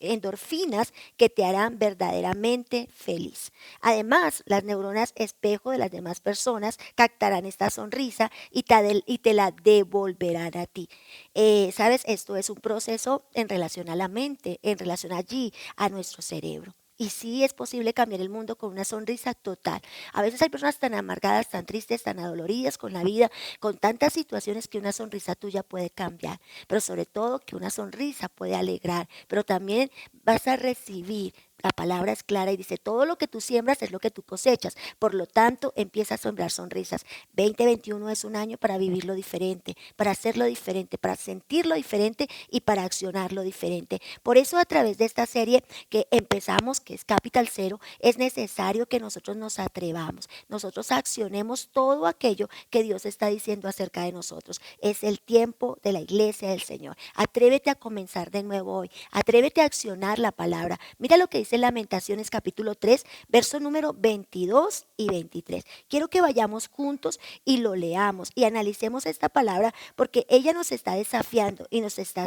endorfinas 0.00 0.92
que 1.16 1.30
te 1.30 1.44
harán 1.44 1.78
verdaderamente 1.78 2.88
feliz. 2.92 3.52
Además, 3.80 4.42
las 4.46 4.64
neuronas 4.64 5.12
espejo 5.14 5.70
de 5.70 5.78
las 5.78 5.92
demás 5.92 6.20
personas 6.20 6.78
captarán 6.96 7.46
esta 7.46 7.70
sonrisa 7.70 8.32
y 8.50 8.64
te, 8.64 9.32
la 9.32 9.52
devolverán 9.52 10.56
a 10.58 10.66
ti. 10.66 10.88
Eh, 11.34 11.70
Sabes, 11.72 12.02
esto 12.06 12.36
es 12.36 12.50
un 12.50 12.56
proceso 12.56 13.22
en 13.32 13.48
relación 13.48 13.88
a 13.88 13.96
la 13.96 14.08
mente, 14.08 14.58
en 14.62 14.76
relación 14.76 15.12
allí 15.12 15.54
a 15.76 15.88
nuestro 15.88 16.20
cerebro. 16.20 16.74
Y 17.00 17.10
sí 17.10 17.44
es 17.44 17.54
posible 17.54 17.94
cambiar 17.94 18.20
el 18.20 18.28
mundo 18.28 18.56
con 18.58 18.72
una 18.72 18.84
sonrisa 18.84 19.32
total. 19.32 19.80
A 20.12 20.20
veces 20.20 20.42
hay 20.42 20.48
personas 20.48 20.78
tan 20.80 20.94
amargadas, 20.94 21.48
tan 21.48 21.64
tristes, 21.64 22.02
tan 22.02 22.18
adoloridas 22.18 22.76
con 22.76 22.92
la 22.92 23.04
vida, 23.04 23.30
con 23.60 23.78
tantas 23.78 24.12
situaciones 24.12 24.66
que 24.66 24.78
una 24.78 24.90
sonrisa 24.92 25.36
tuya 25.36 25.62
puede 25.62 25.90
cambiar. 25.90 26.40
Pero 26.66 26.80
sobre 26.80 27.06
todo 27.06 27.38
que 27.38 27.54
una 27.54 27.70
sonrisa 27.70 28.28
puede 28.28 28.56
alegrar. 28.56 29.08
Pero 29.28 29.44
también 29.44 29.90
vas 30.24 30.48
a 30.48 30.56
recibir 30.56 31.34
la 31.62 31.70
palabra 31.70 32.12
es 32.12 32.22
clara 32.22 32.52
y 32.52 32.56
dice, 32.56 32.76
todo 32.76 33.04
lo 33.04 33.18
que 33.18 33.28
tú 33.28 33.40
siembras 33.40 33.82
es 33.82 33.90
lo 33.90 33.98
que 33.98 34.10
tú 34.10 34.22
cosechas. 34.22 34.76
Por 34.98 35.14
lo 35.14 35.26
tanto, 35.26 35.72
empieza 35.76 36.14
a 36.14 36.18
sembrar 36.18 36.50
sonrisas. 36.50 37.04
2021 37.34 38.10
es 38.10 38.24
un 38.24 38.36
año 38.36 38.58
para 38.58 38.78
vivirlo 38.78 39.14
diferente, 39.14 39.76
para 39.96 40.12
hacerlo 40.12 40.44
diferente, 40.44 40.98
para 40.98 41.16
sentirlo 41.16 41.74
diferente 41.74 42.28
y 42.50 42.60
para 42.60 42.84
accionarlo 42.84 43.42
diferente. 43.42 44.00
Por 44.22 44.38
eso 44.38 44.58
a 44.58 44.64
través 44.64 44.98
de 44.98 45.04
esta 45.04 45.26
serie 45.26 45.64
que 45.88 46.06
empezamos, 46.10 46.80
que 46.80 46.94
es 46.94 47.04
Capital 47.04 47.48
Cero, 47.48 47.80
es 47.98 48.18
necesario 48.18 48.86
que 48.86 49.00
nosotros 49.00 49.36
nos 49.36 49.58
atrevamos, 49.58 50.28
nosotros 50.48 50.92
accionemos 50.92 51.68
todo 51.72 52.06
aquello 52.06 52.48
que 52.70 52.82
Dios 52.82 53.04
está 53.06 53.28
diciendo 53.28 53.68
acerca 53.68 54.02
de 54.02 54.12
nosotros. 54.12 54.60
Es 54.80 55.02
el 55.02 55.20
tiempo 55.20 55.78
de 55.82 55.92
la 55.92 56.00
iglesia 56.00 56.50
del 56.50 56.62
Señor. 56.62 56.96
Atrévete 57.14 57.70
a 57.70 57.74
comenzar 57.74 58.30
de 58.30 58.42
nuevo 58.42 58.74
hoy. 58.74 58.90
Atrévete 59.10 59.60
a 59.60 59.64
accionar 59.64 60.18
la 60.18 60.32
palabra. 60.32 60.78
Mira 60.98 61.16
lo 61.16 61.28
que 61.28 61.38
dice 61.38 61.47
Lamentaciones 61.56 62.28
capítulo 62.28 62.74
3, 62.74 63.06
verso 63.28 63.60
número 63.60 63.94
22 63.94 64.86
y 64.98 65.08
23. 65.08 65.64
Quiero 65.88 66.08
que 66.08 66.20
vayamos 66.20 66.68
juntos 66.68 67.18
y 67.44 67.58
lo 67.58 67.76
leamos 67.76 68.30
y 68.34 68.44
analicemos 68.44 69.06
esta 69.06 69.30
palabra 69.30 69.72
porque 69.96 70.26
ella 70.28 70.52
nos 70.52 70.72
está 70.72 70.94
desafiando 70.94 71.66
y 71.70 71.80
nos 71.80 71.98
está 71.98 72.26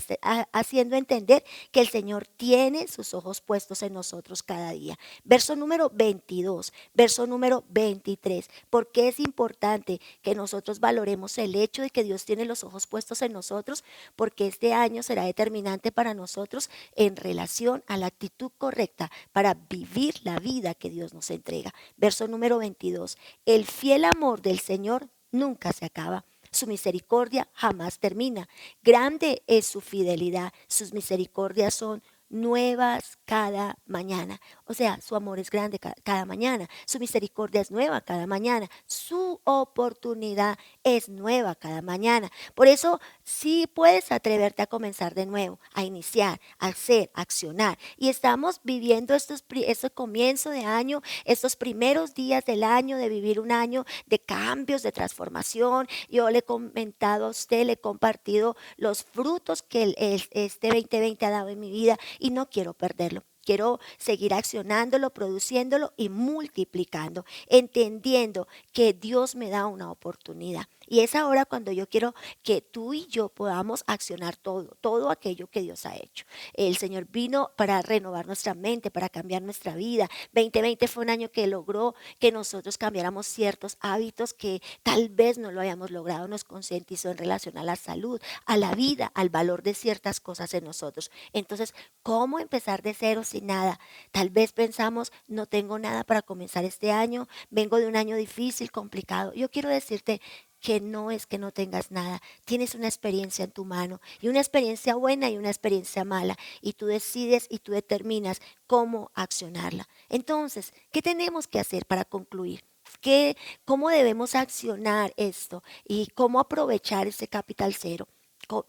haciendo 0.51 0.95
entender 0.95 1.43
que 1.71 1.81
el 1.81 1.89
Señor 1.89 2.25
tiene 2.25 2.87
sus 2.87 3.13
ojos 3.13 3.41
puestos 3.41 3.83
en 3.83 3.93
nosotros 3.93 4.41
cada 4.41 4.71
día. 4.71 4.97
Verso 5.23 5.55
número 5.55 5.91
22, 5.93 6.73
verso 6.93 7.27
número 7.27 7.63
23. 7.69 8.49
porque 8.69 9.09
es 9.09 9.19
importante 9.19 9.99
que 10.21 10.33
nosotros 10.33 10.79
valoremos 10.79 11.37
el 11.37 11.55
hecho 11.55 11.81
de 11.81 11.89
que 11.89 12.03
Dios 12.03 12.25
tiene 12.25 12.45
los 12.45 12.63
ojos 12.63 12.87
puestos 12.87 13.21
en 13.21 13.33
nosotros? 13.33 13.83
Porque 14.15 14.47
este 14.47 14.73
año 14.73 15.03
será 15.03 15.25
determinante 15.25 15.91
para 15.91 16.13
nosotros 16.13 16.69
en 16.95 17.15
relación 17.15 17.83
a 17.87 17.97
la 17.97 18.07
actitud 18.07 18.51
correcta 18.57 19.10
para 19.31 19.55
vivir 19.69 20.15
la 20.23 20.39
vida 20.39 20.73
que 20.73 20.89
Dios 20.89 21.13
nos 21.13 21.29
entrega. 21.31 21.73
Verso 21.97 22.27
número 22.27 22.57
22. 22.57 23.17
El 23.45 23.65
fiel 23.65 24.05
amor 24.05 24.41
del 24.41 24.59
Señor 24.59 25.09
nunca 25.31 25.71
se 25.73 25.85
acaba. 25.85 26.25
Su 26.51 26.67
misericordia 26.67 27.47
jamás 27.53 27.99
termina. 27.99 28.49
Grande 28.83 29.43
es 29.47 29.65
su 29.65 29.79
fidelidad. 29.79 30.51
Sus 30.67 30.93
misericordias 30.93 31.73
son 31.73 32.03
nuevas 32.31 33.17
cada 33.25 33.77
mañana. 33.85 34.41
O 34.71 34.73
sea, 34.73 35.01
su 35.01 35.17
amor 35.17 35.37
es 35.37 35.49
grande 35.49 35.79
cada 35.79 36.23
mañana, 36.23 36.69
su 36.85 36.97
misericordia 36.97 37.59
es 37.59 37.71
nueva 37.71 37.99
cada 37.99 38.25
mañana, 38.25 38.69
su 38.85 39.41
oportunidad 39.43 40.57
es 40.85 41.09
nueva 41.09 41.55
cada 41.55 41.81
mañana. 41.81 42.31
Por 42.55 42.69
eso, 42.69 43.01
sí 43.25 43.67
puedes 43.67 44.13
atreverte 44.13 44.61
a 44.61 44.67
comenzar 44.67 45.13
de 45.13 45.25
nuevo, 45.25 45.59
a 45.73 45.83
iniciar, 45.83 46.39
a 46.57 46.67
hacer, 46.67 47.11
a 47.13 47.23
accionar. 47.23 47.77
Y 47.97 48.07
estamos 48.07 48.61
viviendo 48.63 49.13
estos, 49.13 49.43
este 49.53 49.89
comienzo 49.89 50.51
de 50.51 50.63
año, 50.63 51.01
estos 51.25 51.57
primeros 51.57 52.13
días 52.13 52.45
del 52.45 52.63
año, 52.63 52.95
de 52.95 53.09
vivir 53.09 53.41
un 53.41 53.51
año 53.51 53.83
de 54.05 54.19
cambios, 54.19 54.83
de 54.83 54.93
transformación. 54.93 55.89
Yo 56.07 56.29
le 56.29 56.37
he 56.37 56.43
comentado 56.43 57.25
a 57.25 57.31
usted, 57.31 57.65
le 57.65 57.73
he 57.73 57.77
compartido 57.77 58.55
los 58.77 59.03
frutos 59.03 59.63
que 59.63 59.93
este 60.31 60.69
2020 60.69 61.25
ha 61.25 61.29
dado 61.29 61.49
en 61.49 61.59
mi 61.59 61.71
vida 61.71 61.97
y 62.19 62.29
no 62.29 62.49
quiero 62.49 62.73
perderlo. 62.73 63.25
Quiero 63.43 63.79
seguir 63.97 64.33
accionándolo, 64.33 65.09
produciéndolo 65.09 65.93
y 65.97 66.09
multiplicando, 66.09 67.25
entendiendo 67.47 68.47
que 68.73 68.93
Dios 68.93 69.35
me 69.35 69.49
da 69.49 69.65
una 69.67 69.91
oportunidad. 69.91 70.67
Y 70.91 70.99
es 70.99 71.15
ahora 71.15 71.45
cuando 71.45 71.71
yo 71.71 71.87
quiero 71.87 72.13
que 72.43 72.59
tú 72.59 72.93
y 72.93 73.07
yo 73.07 73.29
podamos 73.29 73.85
accionar 73.87 74.35
todo, 74.35 74.75
todo 74.81 75.09
aquello 75.09 75.47
que 75.47 75.61
Dios 75.61 75.85
ha 75.85 75.95
hecho. 75.95 76.25
El 76.53 76.75
Señor 76.75 77.07
vino 77.09 77.51
para 77.55 77.81
renovar 77.81 78.27
nuestra 78.27 78.55
mente, 78.55 78.91
para 78.91 79.07
cambiar 79.07 79.41
nuestra 79.41 79.73
vida. 79.73 80.09
2020 80.33 80.89
fue 80.89 81.03
un 81.03 81.09
año 81.09 81.31
que 81.31 81.47
logró 81.47 81.95
que 82.19 82.33
nosotros 82.33 82.77
cambiáramos 82.77 83.25
ciertos 83.25 83.77
hábitos 83.79 84.33
que 84.33 84.61
tal 84.83 85.07
vez 85.07 85.37
no 85.37 85.49
lo 85.53 85.61
hayamos 85.61 85.91
logrado. 85.91 86.27
Nos 86.27 86.43
concientizó 86.43 87.09
en 87.09 87.19
relación 87.19 87.57
a 87.57 87.63
la 87.63 87.77
salud, 87.77 88.19
a 88.45 88.57
la 88.57 88.75
vida, 88.75 89.13
al 89.15 89.29
valor 89.29 89.63
de 89.63 89.73
ciertas 89.75 90.19
cosas 90.19 90.53
en 90.53 90.65
nosotros. 90.65 91.09
Entonces, 91.31 91.73
¿cómo 92.03 92.37
empezar 92.37 92.81
de 92.81 92.93
cero 92.93 93.23
sin 93.23 93.47
nada? 93.47 93.79
Tal 94.11 94.29
vez 94.29 94.51
pensamos, 94.51 95.13
no 95.29 95.45
tengo 95.45 95.79
nada 95.79 96.03
para 96.03 96.21
comenzar 96.21 96.65
este 96.65 96.91
año, 96.91 97.29
vengo 97.49 97.77
de 97.77 97.87
un 97.87 97.95
año 97.95 98.17
difícil, 98.17 98.71
complicado. 98.71 99.33
Yo 99.33 99.49
quiero 99.49 99.69
decirte 99.69 100.19
que 100.61 100.79
no 100.79 101.11
es 101.11 101.25
que 101.25 101.39
no 101.39 101.51
tengas 101.51 101.91
nada, 101.91 102.21
tienes 102.45 102.75
una 102.75 102.87
experiencia 102.87 103.43
en 103.43 103.51
tu 103.51 103.65
mano 103.65 103.99
y 104.21 104.27
una 104.27 104.39
experiencia 104.39 104.95
buena 104.95 105.29
y 105.29 105.37
una 105.37 105.49
experiencia 105.49 106.05
mala 106.05 106.37
y 106.61 106.73
tú 106.73 106.85
decides 106.85 107.47
y 107.49 107.59
tú 107.59 107.71
determinas 107.71 108.41
cómo 108.67 109.11
accionarla. 109.15 109.89
Entonces, 110.07 110.73
¿qué 110.91 111.01
tenemos 111.01 111.47
que 111.47 111.59
hacer 111.59 111.85
para 111.85 112.05
concluir? 112.05 112.63
¿Qué, 113.01 113.35
¿Cómo 113.65 113.89
debemos 113.89 114.35
accionar 114.35 115.13
esto 115.17 115.63
y 115.83 116.07
cómo 116.13 116.39
aprovechar 116.39 117.07
ese 117.07 117.27
capital 117.27 117.73
cero? 117.73 118.07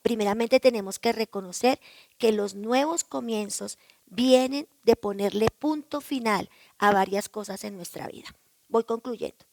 Primeramente 0.03 0.61
tenemos 0.61 0.99
que 0.99 1.13
reconocer 1.13 1.81
que 2.19 2.33
los 2.33 2.55
nuevos 2.55 3.05
comienzos 3.05 3.79
vienen 4.07 4.69
de 4.85 4.97
ponerle 4.97 5.49
punto 5.59 6.01
final 6.01 6.49
a 6.79 6.93
varias 6.93 7.29
cosas 7.29 7.65
en 7.65 7.77
nuestra 7.77 8.07
vida. 8.07 8.29
Voy 8.69 8.85
concluyendo. 8.85 9.45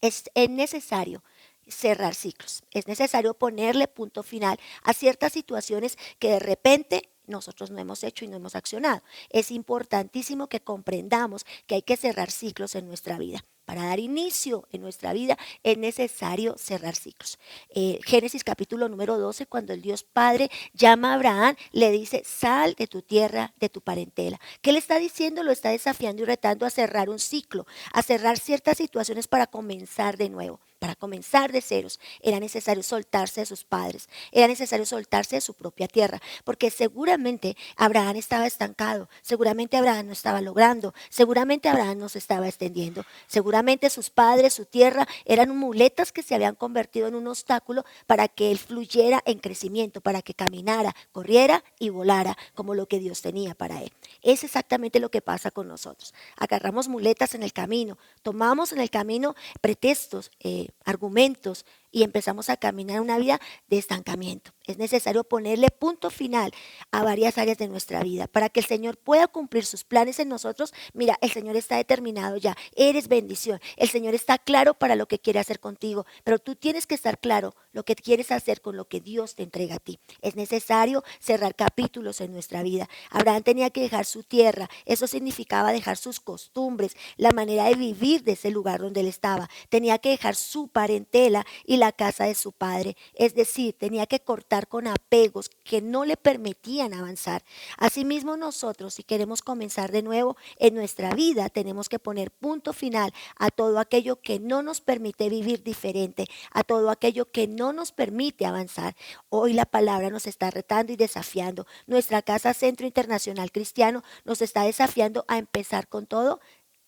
Es, 0.00 0.30
es 0.34 0.50
necesario 0.50 1.22
cerrar 1.68 2.14
ciclos. 2.14 2.62
Es 2.70 2.86
necesario 2.86 3.34
ponerle 3.34 3.88
punto 3.88 4.22
final 4.22 4.58
a 4.82 4.92
ciertas 4.92 5.32
situaciones 5.32 5.98
que 6.18 6.30
de 6.30 6.38
repente 6.38 7.10
nosotros 7.26 7.70
no 7.70 7.78
hemos 7.78 8.04
hecho 8.04 8.24
y 8.24 8.28
no 8.28 8.36
hemos 8.36 8.54
accionado. 8.54 9.02
Es 9.30 9.50
importantísimo 9.50 10.48
que 10.48 10.60
comprendamos 10.60 11.46
que 11.66 11.76
hay 11.76 11.82
que 11.82 11.96
cerrar 11.96 12.30
ciclos 12.30 12.74
en 12.74 12.86
nuestra 12.86 13.18
vida. 13.18 13.44
para 13.64 13.84
dar 13.84 13.98
inicio 13.98 14.68
en 14.72 14.82
nuestra 14.82 15.14
vida, 15.14 15.38
es 15.62 15.78
necesario 15.78 16.54
cerrar 16.58 16.94
ciclos. 16.94 17.38
Eh, 17.70 17.98
Génesis 18.04 18.44
capítulo 18.44 18.90
número 18.90 19.16
12, 19.16 19.46
cuando 19.46 19.72
el 19.72 19.80
Dios 19.80 20.04
Padre 20.04 20.50
llama 20.74 21.12
a 21.12 21.14
Abraham, 21.14 21.56
le 21.72 21.90
dice, 21.90 22.22
sal 22.26 22.74
de 22.74 22.86
tu 22.86 23.00
tierra, 23.00 23.54
de 23.58 23.70
tu 23.70 23.80
parentela. 23.80 24.38
¿Qué 24.60 24.70
le 24.72 24.78
está 24.78 24.98
diciendo? 24.98 25.42
Lo 25.42 25.50
está 25.50 25.70
desafiando 25.70 26.20
y 26.20 26.26
retando 26.26 26.66
a 26.66 26.70
cerrar 26.70 27.08
un 27.08 27.18
ciclo, 27.18 27.66
a 27.94 28.02
cerrar 28.02 28.38
ciertas 28.38 28.76
situaciones 28.76 29.28
para 29.28 29.46
comenzar 29.46 30.18
de 30.18 30.28
nuevo 30.28 30.60
para 30.84 30.96
comenzar 30.96 31.50
de 31.50 31.62
ceros, 31.62 31.98
era 32.20 32.38
necesario 32.38 32.82
soltarse 32.82 33.40
de 33.40 33.46
sus 33.46 33.64
padres, 33.64 34.06
era 34.32 34.48
necesario 34.48 34.84
soltarse 34.84 35.36
de 35.36 35.40
su 35.40 35.54
propia 35.54 35.88
tierra, 35.88 36.20
porque 36.44 36.70
seguramente 36.70 37.56
Abraham 37.76 38.16
estaba 38.16 38.46
estancado, 38.46 39.08
seguramente 39.22 39.78
Abraham 39.78 40.08
no 40.08 40.12
estaba 40.12 40.42
logrando, 40.42 40.92
seguramente 41.08 41.70
Abraham 41.70 42.00
no 42.00 42.10
se 42.10 42.18
estaba 42.18 42.48
extendiendo, 42.48 43.02
seguramente 43.28 43.88
sus 43.88 44.10
padres, 44.10 44.52
su 44.52 44.66
tierra, 44.66 45.08
eran 45.24 45.56
muletas 45.56 46.12
que 46.12 46.22
se 46.22 46.34
habían 46.34 46.54
convertido 46.54 47.08
en 47.08 47.14
un 47.14 47.28
obstáculo 47.28 47.86
para 48.06 48.28
que 48.28 48.50
él 48.50 48.58
fluyera 48.58 49.22
en 49.24 49.38
crecimiento, 49.38 50.02
para 50.02 50.20
que 50.20 50.34
caminara, 50.34 50.94
corriera 51.12 51.64
y 51.78 51.88
volara 51.88 52.36
como 52.54 52.74
lo 52.74 52.88
que 52.88 52.98
Dios 52.98 53.22
tenía 53.22 53.54
para 53.54 53.80
él. 53.80 53.90
Es 54.20 54.44
exactamente 54.44 55.00
lo 55.00 55.10
que 55.10 55.22
pasa 55.22 55.50
con 55.50 55.66
nosotros. 55.66 56.12
Agarramos 56.36 56.88
muletas 56.88 57.34
en 57.34 57.42
el 57.42 57.54
camino, 57.54 57.96
tomamos 58.20 58.70
en 58.72 58.80
el 58.80 58.90
camino 58.90 59.34
pretextos, 59.62 60.30
eh, 60.40 60.68
argumentos 60.84 61.66
y 61.90 62.02
empezamos 62.02 62.48
a 62.50 62.56
caminar 62.56 63.00
una 63.00 63.18
vida 63.18 63.40
de 63.68 63.78
estancamiento. 63.78 64.53
Es 64.66 64.78
necesario 64.78 65.24
ponerle 65.24 65.68
punto 65.68 66.08
final 66.08 66.50
a 66.90 67.02
varias 67.02 67.36
áreas 67.36 67.58
de 67.58 67.68
nuestra 67.68 68.02
vida 68.02 68.26
para 68.26 68.48
que 68.48 68.60
el 68.60 68.66
Señor 68.66 68.96
pueda 68.96 69.26
cumplir 69.28 69.66
sus 69.66 69.84
planes 69.84 70.18
en 70.20 70.28
nosotros. 70.30 70.72
Mira, 70.94 71.18
el 71.20 71.30
Señor 71.30 71.56
está 71.56 71.76
determinado 71.76 72.38
ya, 72.38 72.56
eres 72.74 73.08
bendición. 73.08 73.60
El 73.76 73.90
Señor 73.90 74.14
está 74.14 74.38
claro 74.38 74.72
para 74.72 74.96
lo 74.96 75.06
que 75.06 75.18
quiere 75.18 75.38
hacer 75.38 75.60
contigo, 75.60 76.06
pero 76.24 76.38
tú 76.38 76.56
tienes 76.56 76.86
que 76.86 76.94
estar 76.94 77.18
claro 77.18 77.54
lo 77.72 77.84
que 77.84 77.94
quieres 77.94 78.32
hacer 78.32 78.62
con 78.62 78.76
lo 78.76 78.88
que 78.88 79.00
Dios 79.00 79.34
te 79.34 79.42
entrega 79.42 79.74
a 79.74 79.80
ti. 79.80 79.98
Es 80.22 80.34
necesario 80.34 81.04
cerrar 81.18 81.54
capítulos 81.54 82.22
en 82.22 82.32
nuestra 82.32 82.62
vida. 82.62 82.88
Abraham 83.10 83.42
tenía 83.42 83.68
que 83.68 83.82
dejar 83.82 84.06
su 84.06 84.22
tierra, 84.22 84.70
eso 84.86 85.06
significaba 85.06 85.72
dejar 85.72 85.98
sus 85.98 86.20
costumbres, 86.20 86.96
la 87.16 87.32
manera 87.32 87.64
de 87.64 87.74
vivir 87.74 88.24
de 88.24 88.32
ese 88.32 88.50
lugar 88.50 88.80
donde 88.80 89.00
él 89.00 89.08
estaba. 89.08 89.50
Tenía 89.68 89.98
que 89.98 90.10
dejar 90.10 90.36
su 90.36 90.68
parentela 90.68 91.44
y 91.66 91.76
la 91.76 91.92
casa 91.92 92.24
de 92.24 92.34
su 92.34 92.52
padre. 92.52 92.96
Es 93.12 93.34
decir, 93.34 93.76
tenía 93.78 94.06
que 94.06 94.20
cortar 94.20 94.53
con 94.62 94.86
apegos 94.86 95.50
que 95.64 95.82
no 95.82 96.04
le 96.04 96.16
permitían 96.16 96.94
avanzar. 96.94 97.44
Asimismo 97.76 98.36
nosotros, 98.36 98.94
si 98.94 99.02
queremos 99.02 99.42
comenzar 99.42 99.90
de 99.90 100.02
nuevo 100.02 100.36
en 100.58 100.74
nuestra 100.74 101.14
vida, 101.14 101.48
tenemos 101.48 101.88
que 101.88 101.98
poner 101.98 102.30
punto 102.30 102.72
final 102.72 103.12
a 103.36 103.50
todo 103.50 103.78
aquello 103.78 104.20
que 104.20 104.38
no 104.38 104.62
nos 104.62 104.80
permite 104.80 105.28
vivir 105.28 105.62
diferente, 105.62 106.26
a 106.52 106.62
todo 106.62 106.90
aquello 106.90 107.30
que 107.30 107.48
no 107.48 107.72
nos 107.72 107.92
permite 107.92 108.46
avanzar. 108.46 108.94
Hoy 109.28 109.52
la 109.52 109.66
palabra 109.66 110.10
nos 110.10 110.26
está 110.26 110.50
retando 110.50 110.92
y 110.92 110.96
desafiando. 110.96 111.66
Nuestra 111.86 112.22
casa 112.22 112.54
Centro 112.54 112.86
Internacional 112.86 113.50
Cristiano 113.50 114.02
nos 114.24 114.40
está 114.42 114.62
desafiando 114.62 115.24
a 115.28 115.38
empezar 115.38 115.88
con 115.88 116.06
todo 116.06 116.40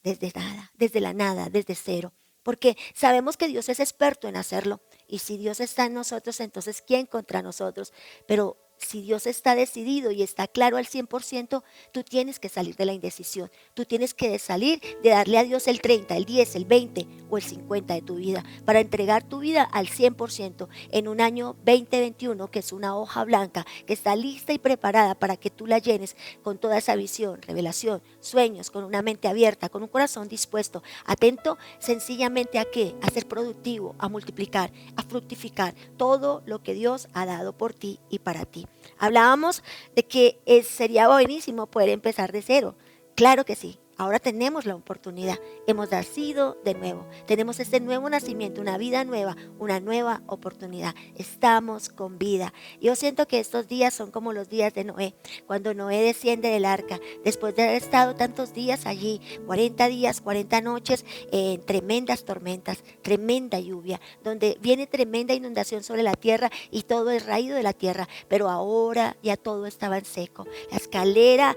desde 0.04 0.32
nada, 0.34 0.70
desde 0.74 1.00
la 1.00 1.12
nada, 1.12 1.48
desde 1.50 1.74
cero 1.74 2.12
porque 2.46 2.76
sabemos 2.94 3.36
que 3.36 3.48
Dios 3.48 3.68
es 3.68 3.80
experto 3.80 4.28
en 4.28 4.36
hacerlo. 4.36 4.80
Y 5.08 5.20
si 5.20 5.36
Dios 5.36 5.60
está 5.60 5.86
en 5.86 5.94
nosotros, 5.94 6.40
entonces 6.40 6.82
¿quién 6.82 7.06
contra 7.06 7.42
nosotros? 7.42 7.92
Pero 8.26 8.56
si 8.78 9.02
Dios 9.02 9.26
está 9.26 9.54
decidido 9.54 10.10
y 10.10 10.22
está 10.22 10.46
claro 10.46 10.76
al 10.76 10.86
100%, 10.86 11.62
tú 11.92 12.02
tienes 12.02 12.38
que 12.38 12.48
salir 12.48 12.76
de 12.76 12.86
la 12.86 12.92
indecisión. 12.92 13.50
Tú 13.74 13.84
tienes 13.84 14.14
que 14.14 14.38
salir 14.38 14.80
de 15.02 15.10
darle 15.10 15.38
a 15.38 15.44
Dios 15.44 15.66
el 15.68 15.80
30, 15.80 16.16
el 16.16 16.24
10, 16.24 16.56
el 16.56 16.64
20 16.64 17.06
o 17.30 17.36
el 17.36 17.42
50 17.42 17.94
de 17.94 18.02
tu 18.02 18.16
vida 18.16 18.44
para 18.64 18.80
entregar 18.80 19.24
tu 19.24 19.40
vida 19.40 19.62
al 19.62 19.88
100% 19.88 20.68
en 20.90 21.08
un 21.08 21.20
año 21.20 21.56
2021 21.64 22.50
que 22.50 22.58
es 22.58 22.72
una 22.72 22.96
hoja 22.96 23.24
blanca 23.24 23.66
que 23.86 23.92
está 23.92 24.16
lista 24.16 24.52
y 24.52 24.58
preparada 24.58 25.14
para 25.14 25.36
que 25.36 25.50
tú 25.50 25.66
la 25.66 25.78
llenes 25.78 26.16
con 26.42 26.58
toda 26.58 26.78
esa 26.78 26.96
visión, 26.96 27.42
revelación, 27.42 28.02
sueños, 28.20 28.70
con 28.70 28.84
una 28.84 29.02
mente 29.02 29.28
abierta, 29.28 29.68
con 29.68 29.82
un 29.82 29.88
corazón 29.88 30.28
dispuesto, 30.28 30.82
atento 31.04 31.58
sencillamente 31.78 32.58
a 32.58 32.64
qué? 32.64 32.94
A 33.02 33.10
ser 33.10 33.26
productivo, 33.26 33.94
a 33.98 34.08
multiplicar, 34.08 34.72
a 34.96 35.02
fructificar 35.02 35.74
todo 35.96 36.42
lo 36.46 36.62
que 36.62 36.74
Dios 36.74 37.08
ha 37.12 37.26
dado 37.26 37.52
por 37.56 37.72
ti 37.72 38.00
y 38.10 38.18
para 38.20 38.44
ti. 38.44 38.65
Hablábamos 38.98 39.62
de 39.94 40.04
que 40.04 40.40
sería 40.66 41.08
buenísimo 41.08 41.66
poder 41.66 41.90
empezar 41.90 42.32
de 42.32 42.42
cero. 42.42 42.76
Claro 43.14 43.44
que 43.44 43.54
sí, 43.56 43.78
Ahora 43.98 44.18
tenemos 44.18 44.66
la 44.66 44.74
oportunidad. 44.74 45.38
Hemos 45.66 45.90
nacido 45.90 46.58
de 46.64 46.74
nuevo. 46.74 47.06
Tenemos 47.26 47.60
este 47.60 47.80
nuevo 47.80 48.10
nacimiento, 48.10 48.60
una 48.60 48.76
vida 48.76 49.04
nueva, 49.04 49.36
una 49.58 49.80
nueva 49.80 50.20
oportunidad. 50.26 50.94
Estamos 51.16 51.88
con 51.88 52.18
vida. 52.18 52.52
Yo 52.78 52.94
siento 52.94 53.26
que 53.26 53.40
estos 53.40 53.68
días 53.68 53.94
son 53.94 54.10
como 54.10 54.34
los 54.34 54.50
días 54.50 54.74
de 54.74 54.84
Noé, 54.84 55.14
cuando 55.46 55.72
Noé 55.72 56.02
desciende 56.02 56.48
del 56.48 56.66
arca, 56.66 57.00
después 57.24 57.56
de 57.56 57.62
haber 57.62 57.76
estado 57.76 58.14
tantos 58.14 58.52
días 58.52 58.84
allí, 58.84 59.22
40 59.46 59.86
días, 59.88 60.20
40 60.20 60.60
noches, 60.60 61.06
en 61.32 61.64
tremendas 61.64 62.26
tormentas, 62.26 62.84
tremenda 63.00 63.58
lluvia, 63.60 63.98
donde 64.22 64.58
viene 64.60 64.86
tremenda 64.86 65.32
inundación 65.32 65.82
sobre 65.82 66.02
la 66.02 66.14
tierra 66.14 66.50
y 66.70 66.82
todo 66.82 67.10
es 67.12 67.24
raído 67.24 67.56
de 67.56 67.62
la 67.62 67.72
tierra. 67.72 68.08
Pero 68.28 68.50
ahora 68.50 69.16
ya 69.22 69.38
todo 69.38 69.64
estaba 69.64 69.96
en 69.96 70.04
seco. 70.04 70.46
La 70.70 70.76
escalera 70.76 71.56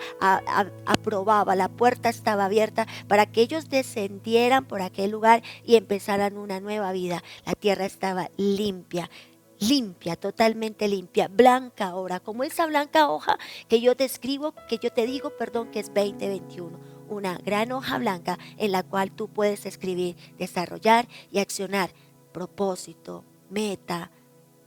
aprobaba, 0.86 1.58
la 1.58 1.68
puerta 1.68 2.08
estaba 2.08 2.29
estaba 2.30 2.46
abierta 2.46 2.86
para 3.08 3.26
que 3.26 3.42
ellos 3.42 3.70
descendieran 3.70 4.66
por 4.66 4.84
aquel 4.84 5.10
lugar 5.10 5.42
y 5.66 5.78
empezaran 5.78 6.38
una 6.38 6.60
nueva 6.60 6.92
vida. 6.92 7.24
La 7.44 7.56
tierra 7.56 7.88
estaba 7.88 8.30
limpia, 8.38 9.10
limpia, 9.60 10.16
totalmente 10.16 10.88
limpia, 10.88 11.28
blanca 11.28 11.88
ahora, 11.88 12.20
como 12.20 12.44
esa 12.44 12.68
blanca 12.68 13.10
hoja 13.10 13.40
que 13.68 13.82
yo 13.82 13.96
te 13.96 14.06
escribo, 14.06 14.54
que 14.68 14.78
yo 14.78 14.92
te 14.92 15.08
digo, 15.08 15.32
perdón, 15.40 15.72
que 15.72 15.80
es 15.80 15.88
2021. 15.88 16.80
Una 17.10 17.36
gran 17.40 17.72
hoja 17.72 17.98
blanca 17.98 18.38
en 18.58 18.74
la 18.74 18.84
cual 18.84 19.12
tú 19.12 19.28
puedes 19.28 19.66
escribir, 19.66 20.16
desarrollar 20.38 21.08
y 21.32 21.40
accionar 21.40 21.90
propósito, 22.32 23.26
meta, 23.50 24.12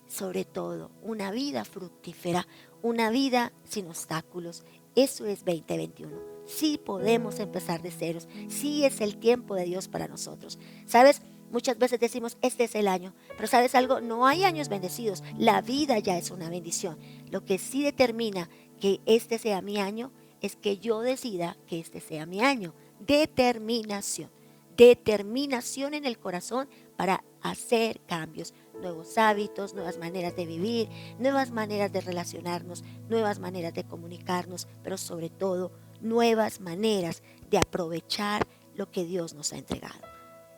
sobre 0.08 0.44
todo 0.44 0.90
una 1.00 1.30
vida 1.30 1.64
fructífera, 1.64 2.48
una 2.82 3.10
vida 3.10 3.52
sin 3.62 3.86
obstáculos. 3.86 4.64
Eso 4.96 5.26
es 5.26 5.44
2021 5.44 6.31
sí 6.56 6.78
podemos 6.78 7.38
empezar 7.38 7.82
de 7.82 7.90
ceros, 7.90 8.28
sí 8.48 8.84
es 8.84 9.00
el 9.00 9.16
tiempo 9.16 9.54
de 9.54 9.64
Dios 9.64 9.88
para 9.88 10.08
nosotros. 10.08 10.58
¿Sabes? 10.86 11.22
Muchas 11.50 11.76
veces 11.76 12.00
decimos, 12.00 12.38
este 12.40 12.64
es 12.64 12.74
el 12.74 12.88
año, 12.88 13.14
pero 13.36 13.46
sabes 13.46 13.74
algo, 13.74 14.00
no 14.00 14.26
hay 14.26 14.44
años 14.44 14.70
bendecidos, 14.70 15.22
la 15.36 15.60
vida 15.60 15.98
ya 15.98 16.16
es 16.16 16.30
una 16.30 16.48
bendición. 16.48 16.98
Lo 17.30 17.44
que 17.44 17.58
sí 17.58 17.82
determina 17.82 18.48
que 18.80 19.00
este 19.04 19.38
sea 19.38 19.60
mi 19.60 19.78
año 19.78 20.12
es 20.40 20.56
que 20.56 20.78
yo 20.78 21.00
decida 21.00 21.58
que 21.66 21.78
este 21.78 22.00
sea 22.00 22.24
mi 22.24 22.40
año. 22.40 22.74
Determinación, 23.00 24.30
determinación 24.76 25.92
en 25.94 26.06
el 26.06 26.18
corazón 26.18 26.68
para 26.96 27.22
hacer 27.42 28.00
cambios, 28.06 28.54
nuevos 28.80 29.18
hábitos, 29.18 29.74
nuevas 29.74 29.98
maneras 29.98 30.34
de 30.34 30.46
vivir, 30.46 30.88
nuevas 31.18 31.50
maneras 31.50 31.92
de 31.92 32.00
relacionarnos, 32.00 32.82
nuevas 33.08 33.38
maneras 33.38 33.74
de 33.74 33.84
comunicarnos, 33.84 34.68
pero 34.82 34.96
sobre 34.96 35.28
todo 35.28 35.70
nuevas 36.02 36.60
maneras 36.60 37.22
de 37.50 37.58
aprovechar 37.58 38.46
lo 38.74 38.90
que 38.90 39.04
Dios 39.04 39.34
nos 39.34 39.52
ha 39.52 39.58
entregado. 39.58 40.00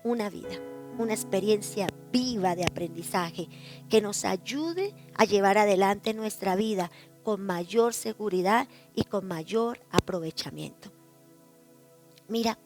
Una 0.02 0.30
vida, 0.30 0.58
una 0.98 1.14
experiencia 1.14 1.88
viva 2.12 2.54
de 2.54 2.64
aprendizaje 2.64 3.48
que 3.88 4.00
nos 4.00 4.24
ayude 4.24 4.94
a 5.14 5.24
llevar 5.24 5.58
adelante 5.58 6.14
nuestra 6.14 6.56
vida 6.56 6.90
con 7.22 7.40
mayor 7.44 7.94
seguridad 7.94 8.68
y 8.94 9.04
con 9.04 9.26
mayor 9.26 9.80
aprovechamiento. 9.90 10.92
Mira, 12.28 12.58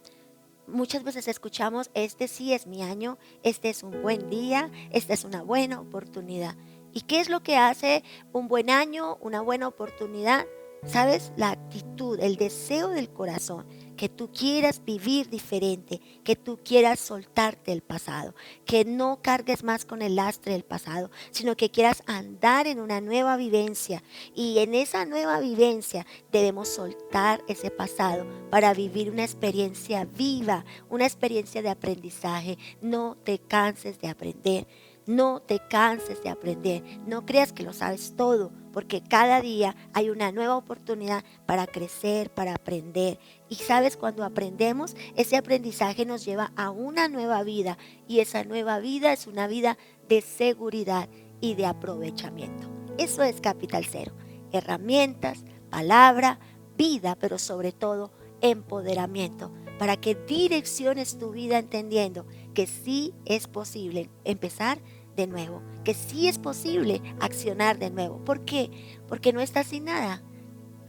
muchas 0.67 1.03
veces 1.05 1.29
escuchamos, 1.29 1.91
este 1.95 2.29
sí 2.29 2.53
es 2.53 2.67
mi 2.67 2.83
año, 2.83 3.19
este 3.43 3.71
es 3.71 3.83
un 3.83 4.03
buen 4.03 4.29
día, 4.29 4.71
esta 4.91 5.15
es 5.15 5.25
una 5.25 5.43
buena 5.43 5.81
oportunidad. 5.81 6.57
¿Y 6.93 7.03
qué 7.03 7.21
es 7.21 7.29
lo 7.29 7.43
que 7.43 7.57
hace 7.57 8.03
un 8.33 8.49
buen 8.49 8.71
año, 8.71 9.17
una 9.21 9.41
buena 9.41 9.69
oportunidad? 9.69 10.47
¿Sabes? 10.87 11.33
La 11.37 11.51
actitud, 11.51 12.21
el 12.21 12.37
deseo 12.37 12.89
del 12.91 13.11
corazón, 13.11 13.67
que 13.97 14.09
tú 14.09 14.31
quieras 14.31 14.85
vivir 14.85 15.29
diferente, 15.29 16.01
que 16.23 16.37
tú 16.37 16.61
quieras 16.65 17.01
soltarte 17.01 17.73
el 17.73 17.83
pasado, 17.83 18.35
que 18.65 18.85
no 18.85 19.21
cargues 19.21 19.65
más 19.65 19.85
con 19.85 20.03
el 20.03 20.15
lastre 20.15 20.53
del 20.53 20.65
pasado, 20.65 21.11
sino 21.33 21.57
que 21.57 21.71
quieras 21.71 22.03
andar 22.07 22.69
en 22.69 22.81
una 22.81 23.01
nueva 23.01 23.37
vivencia. 23.37 24.05
Y 24.35 24.59
en 24.61 24.75
esa 24.75 25.05
nueva 25.05 25.41
vivencia 25.41 26.07
debemos 26.31 26.69
soltar 26.69 27.43
ese 27.49 27.71
pasado 27.71 28.25
para 28.49 28.73
vivir 28.73 29.11
una 29.11 29.25
experiencia 29.25 30.05
viva, 30.05 30.65
una 30.89 31.05
experiencia 31.05 31.61
de 31.61 31.71
aprendizaje. 31.71 32.57
No 32.81 33.17
te 33.25 33.41
canses 33.41 33.99
de 33.99 34.09
aprender. 34.09 34.67
No 35.09 35.41
te 35.41 35.59
canses 35.59 36.23
de 36.23 36.29
aprender. 36.29 36.83
No 37.07 37.25
creas 37.25 37.55
que 37.55 37.63
lo 37.63 37.73
sabes 37.73 38.15
todo, 38.15 38.53
porque 38.75 39.03
cada 39.03 39.41
día 39.41 39.75
hay 39.95 40.11
una 40.11 40.33
nueva 40.33 40.55
oportunidad 40.55 41.25
para 41.47 41.67
crecer, 41.67 42.29
para 42.29 42.55
aprender. 42.55 43.19
Y 43.49 43.55
sabes, 43.55 43.97
cuando 43.97 44.23
aprendemos, 44.23 44.95
ese 45.17 45.39
aprendizaje 45.39 46.05
nos 46.05 46.27
lleva 46.27 46.53
a 46.57 46.69
una 46.69 47.09
nueva 47.09 47.43
vida. 47.43 47.79
Y 48.07 48.21
esa 48.21 48.45
nueva 48.45 48.81
vida 48.81 49.15
es 49.15 49.27
una 49.27 49.47
vida 49.47 49.79
de 50.11 50.21
seguridad 50.21 51.09
y 51.41 51.55
de 51.55 51.65
aprovechamiento. 51.65 52.69
Eso 52.99 53.23
es 53.23 53.41
Capital 53.41 53.87
Cero. 53.91 54.13
Herramientas, 54.53 55.43
palabra, 55.71 56.39
vida, 56.77 57.17
pero 57.19 57.39
sobre 57.39 57.73
todo 57.73 58.13
empoderamiento, 58.43 59.53
para 59.79 59.97
que 59.97 60.15
direcciones 60.15 61.19
tu 61.19 61.31
vida 61.31 61.59
entendiendo 61.59 62.27
que 62.59 62.67
sí 62.67 63.15
es 63.25 63.47
posible 63.47 64.11
empezar 64.25 64.81
de 65.15 65.29
nuevo, 65.29 65.63
que 65.85 65.95
sí 65.95 66.27
es 66.27 66.41
posible 66.41 67.01
accionar 67.21 67.79
de 67.79 67.89
nuevo. 67.89 68.25
¿Por 68.25 68.45
qué? 68.45 68.99
Porque 69.07 69.33
no 69.33 69.41
estás 69.41 69.69
sin 69.69 69.85
nada. 69.85 70.25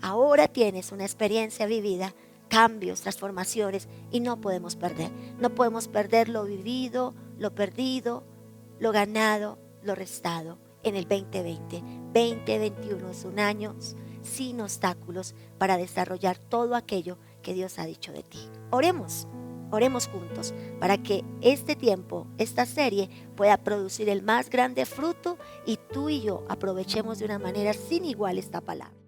Ahora 0.02 0.48
tienes 0.48 0.92
una 0.92 1.04
experiencia 1.04 1.68
vivida, 1.68 2.16
cambios, 2.48 3.02
transformaciones 3.02 3.88
y 4.10 4.20
no 4.20 4.42
podemos 4.42 4.76
perder. 4.76 5.12
No 5.38 5.54
podemos 5.54 5.88
perder 5.88 6.28
lo 6.28 6.44
vivido, 6.46 7.14
lo 7.38 7.54
perdido, 7.54 8.24
lo 8.80 8.92
ganado, 8.92 9.60
lo 9.84 9.94
restado 9.94 10.58
en 10.82 10.96
el 10.96 11.08
2020. 11.08 11.84
2021 12.16 13.10
es 13.12 13.26
un 13.26 13.38
año 13.38 13.76
sin 14.24 14.60
obstáculos 14.60 15.36
para 15.60 15.78
desarrollar 15.78 16.40
todo 16.40 16.74
aquello 16.74 17.20
que 17.44 17.54
Dios 17.54 17.78
ha 17.78 17.86
dicho 17.86 18.12
de 18.12 18.24
ti. 18.24 18.50
Oremos. 18.72 19.28
Oremos 19.72 20.08
juntos 20.08 20.54
para 20.80 20.98
que 20.98 21.24
este 21.42 21.76
tiempo, 21.76 22.28
esta 22.38 22.66
serie, 22.66 23.10
pueda 23.36 23.58
producir 23.58 24.10
el 24.10 24.22
más 24.22 24.50
grande 24.50 24.86
fruto 24.86 25.38
y 25.66 25.78
tú 25.92 26.10
y 26.10 26.22
yo 26.22 26.44
aprovechemos 26.50 27.20
de 27.20 27.26
una 27.26 27.40
manera 27.40 27.74
sin 27.74 28.06
igual 28.06 28.38
esta 28.38 28.62
palabra. 28.62 28.99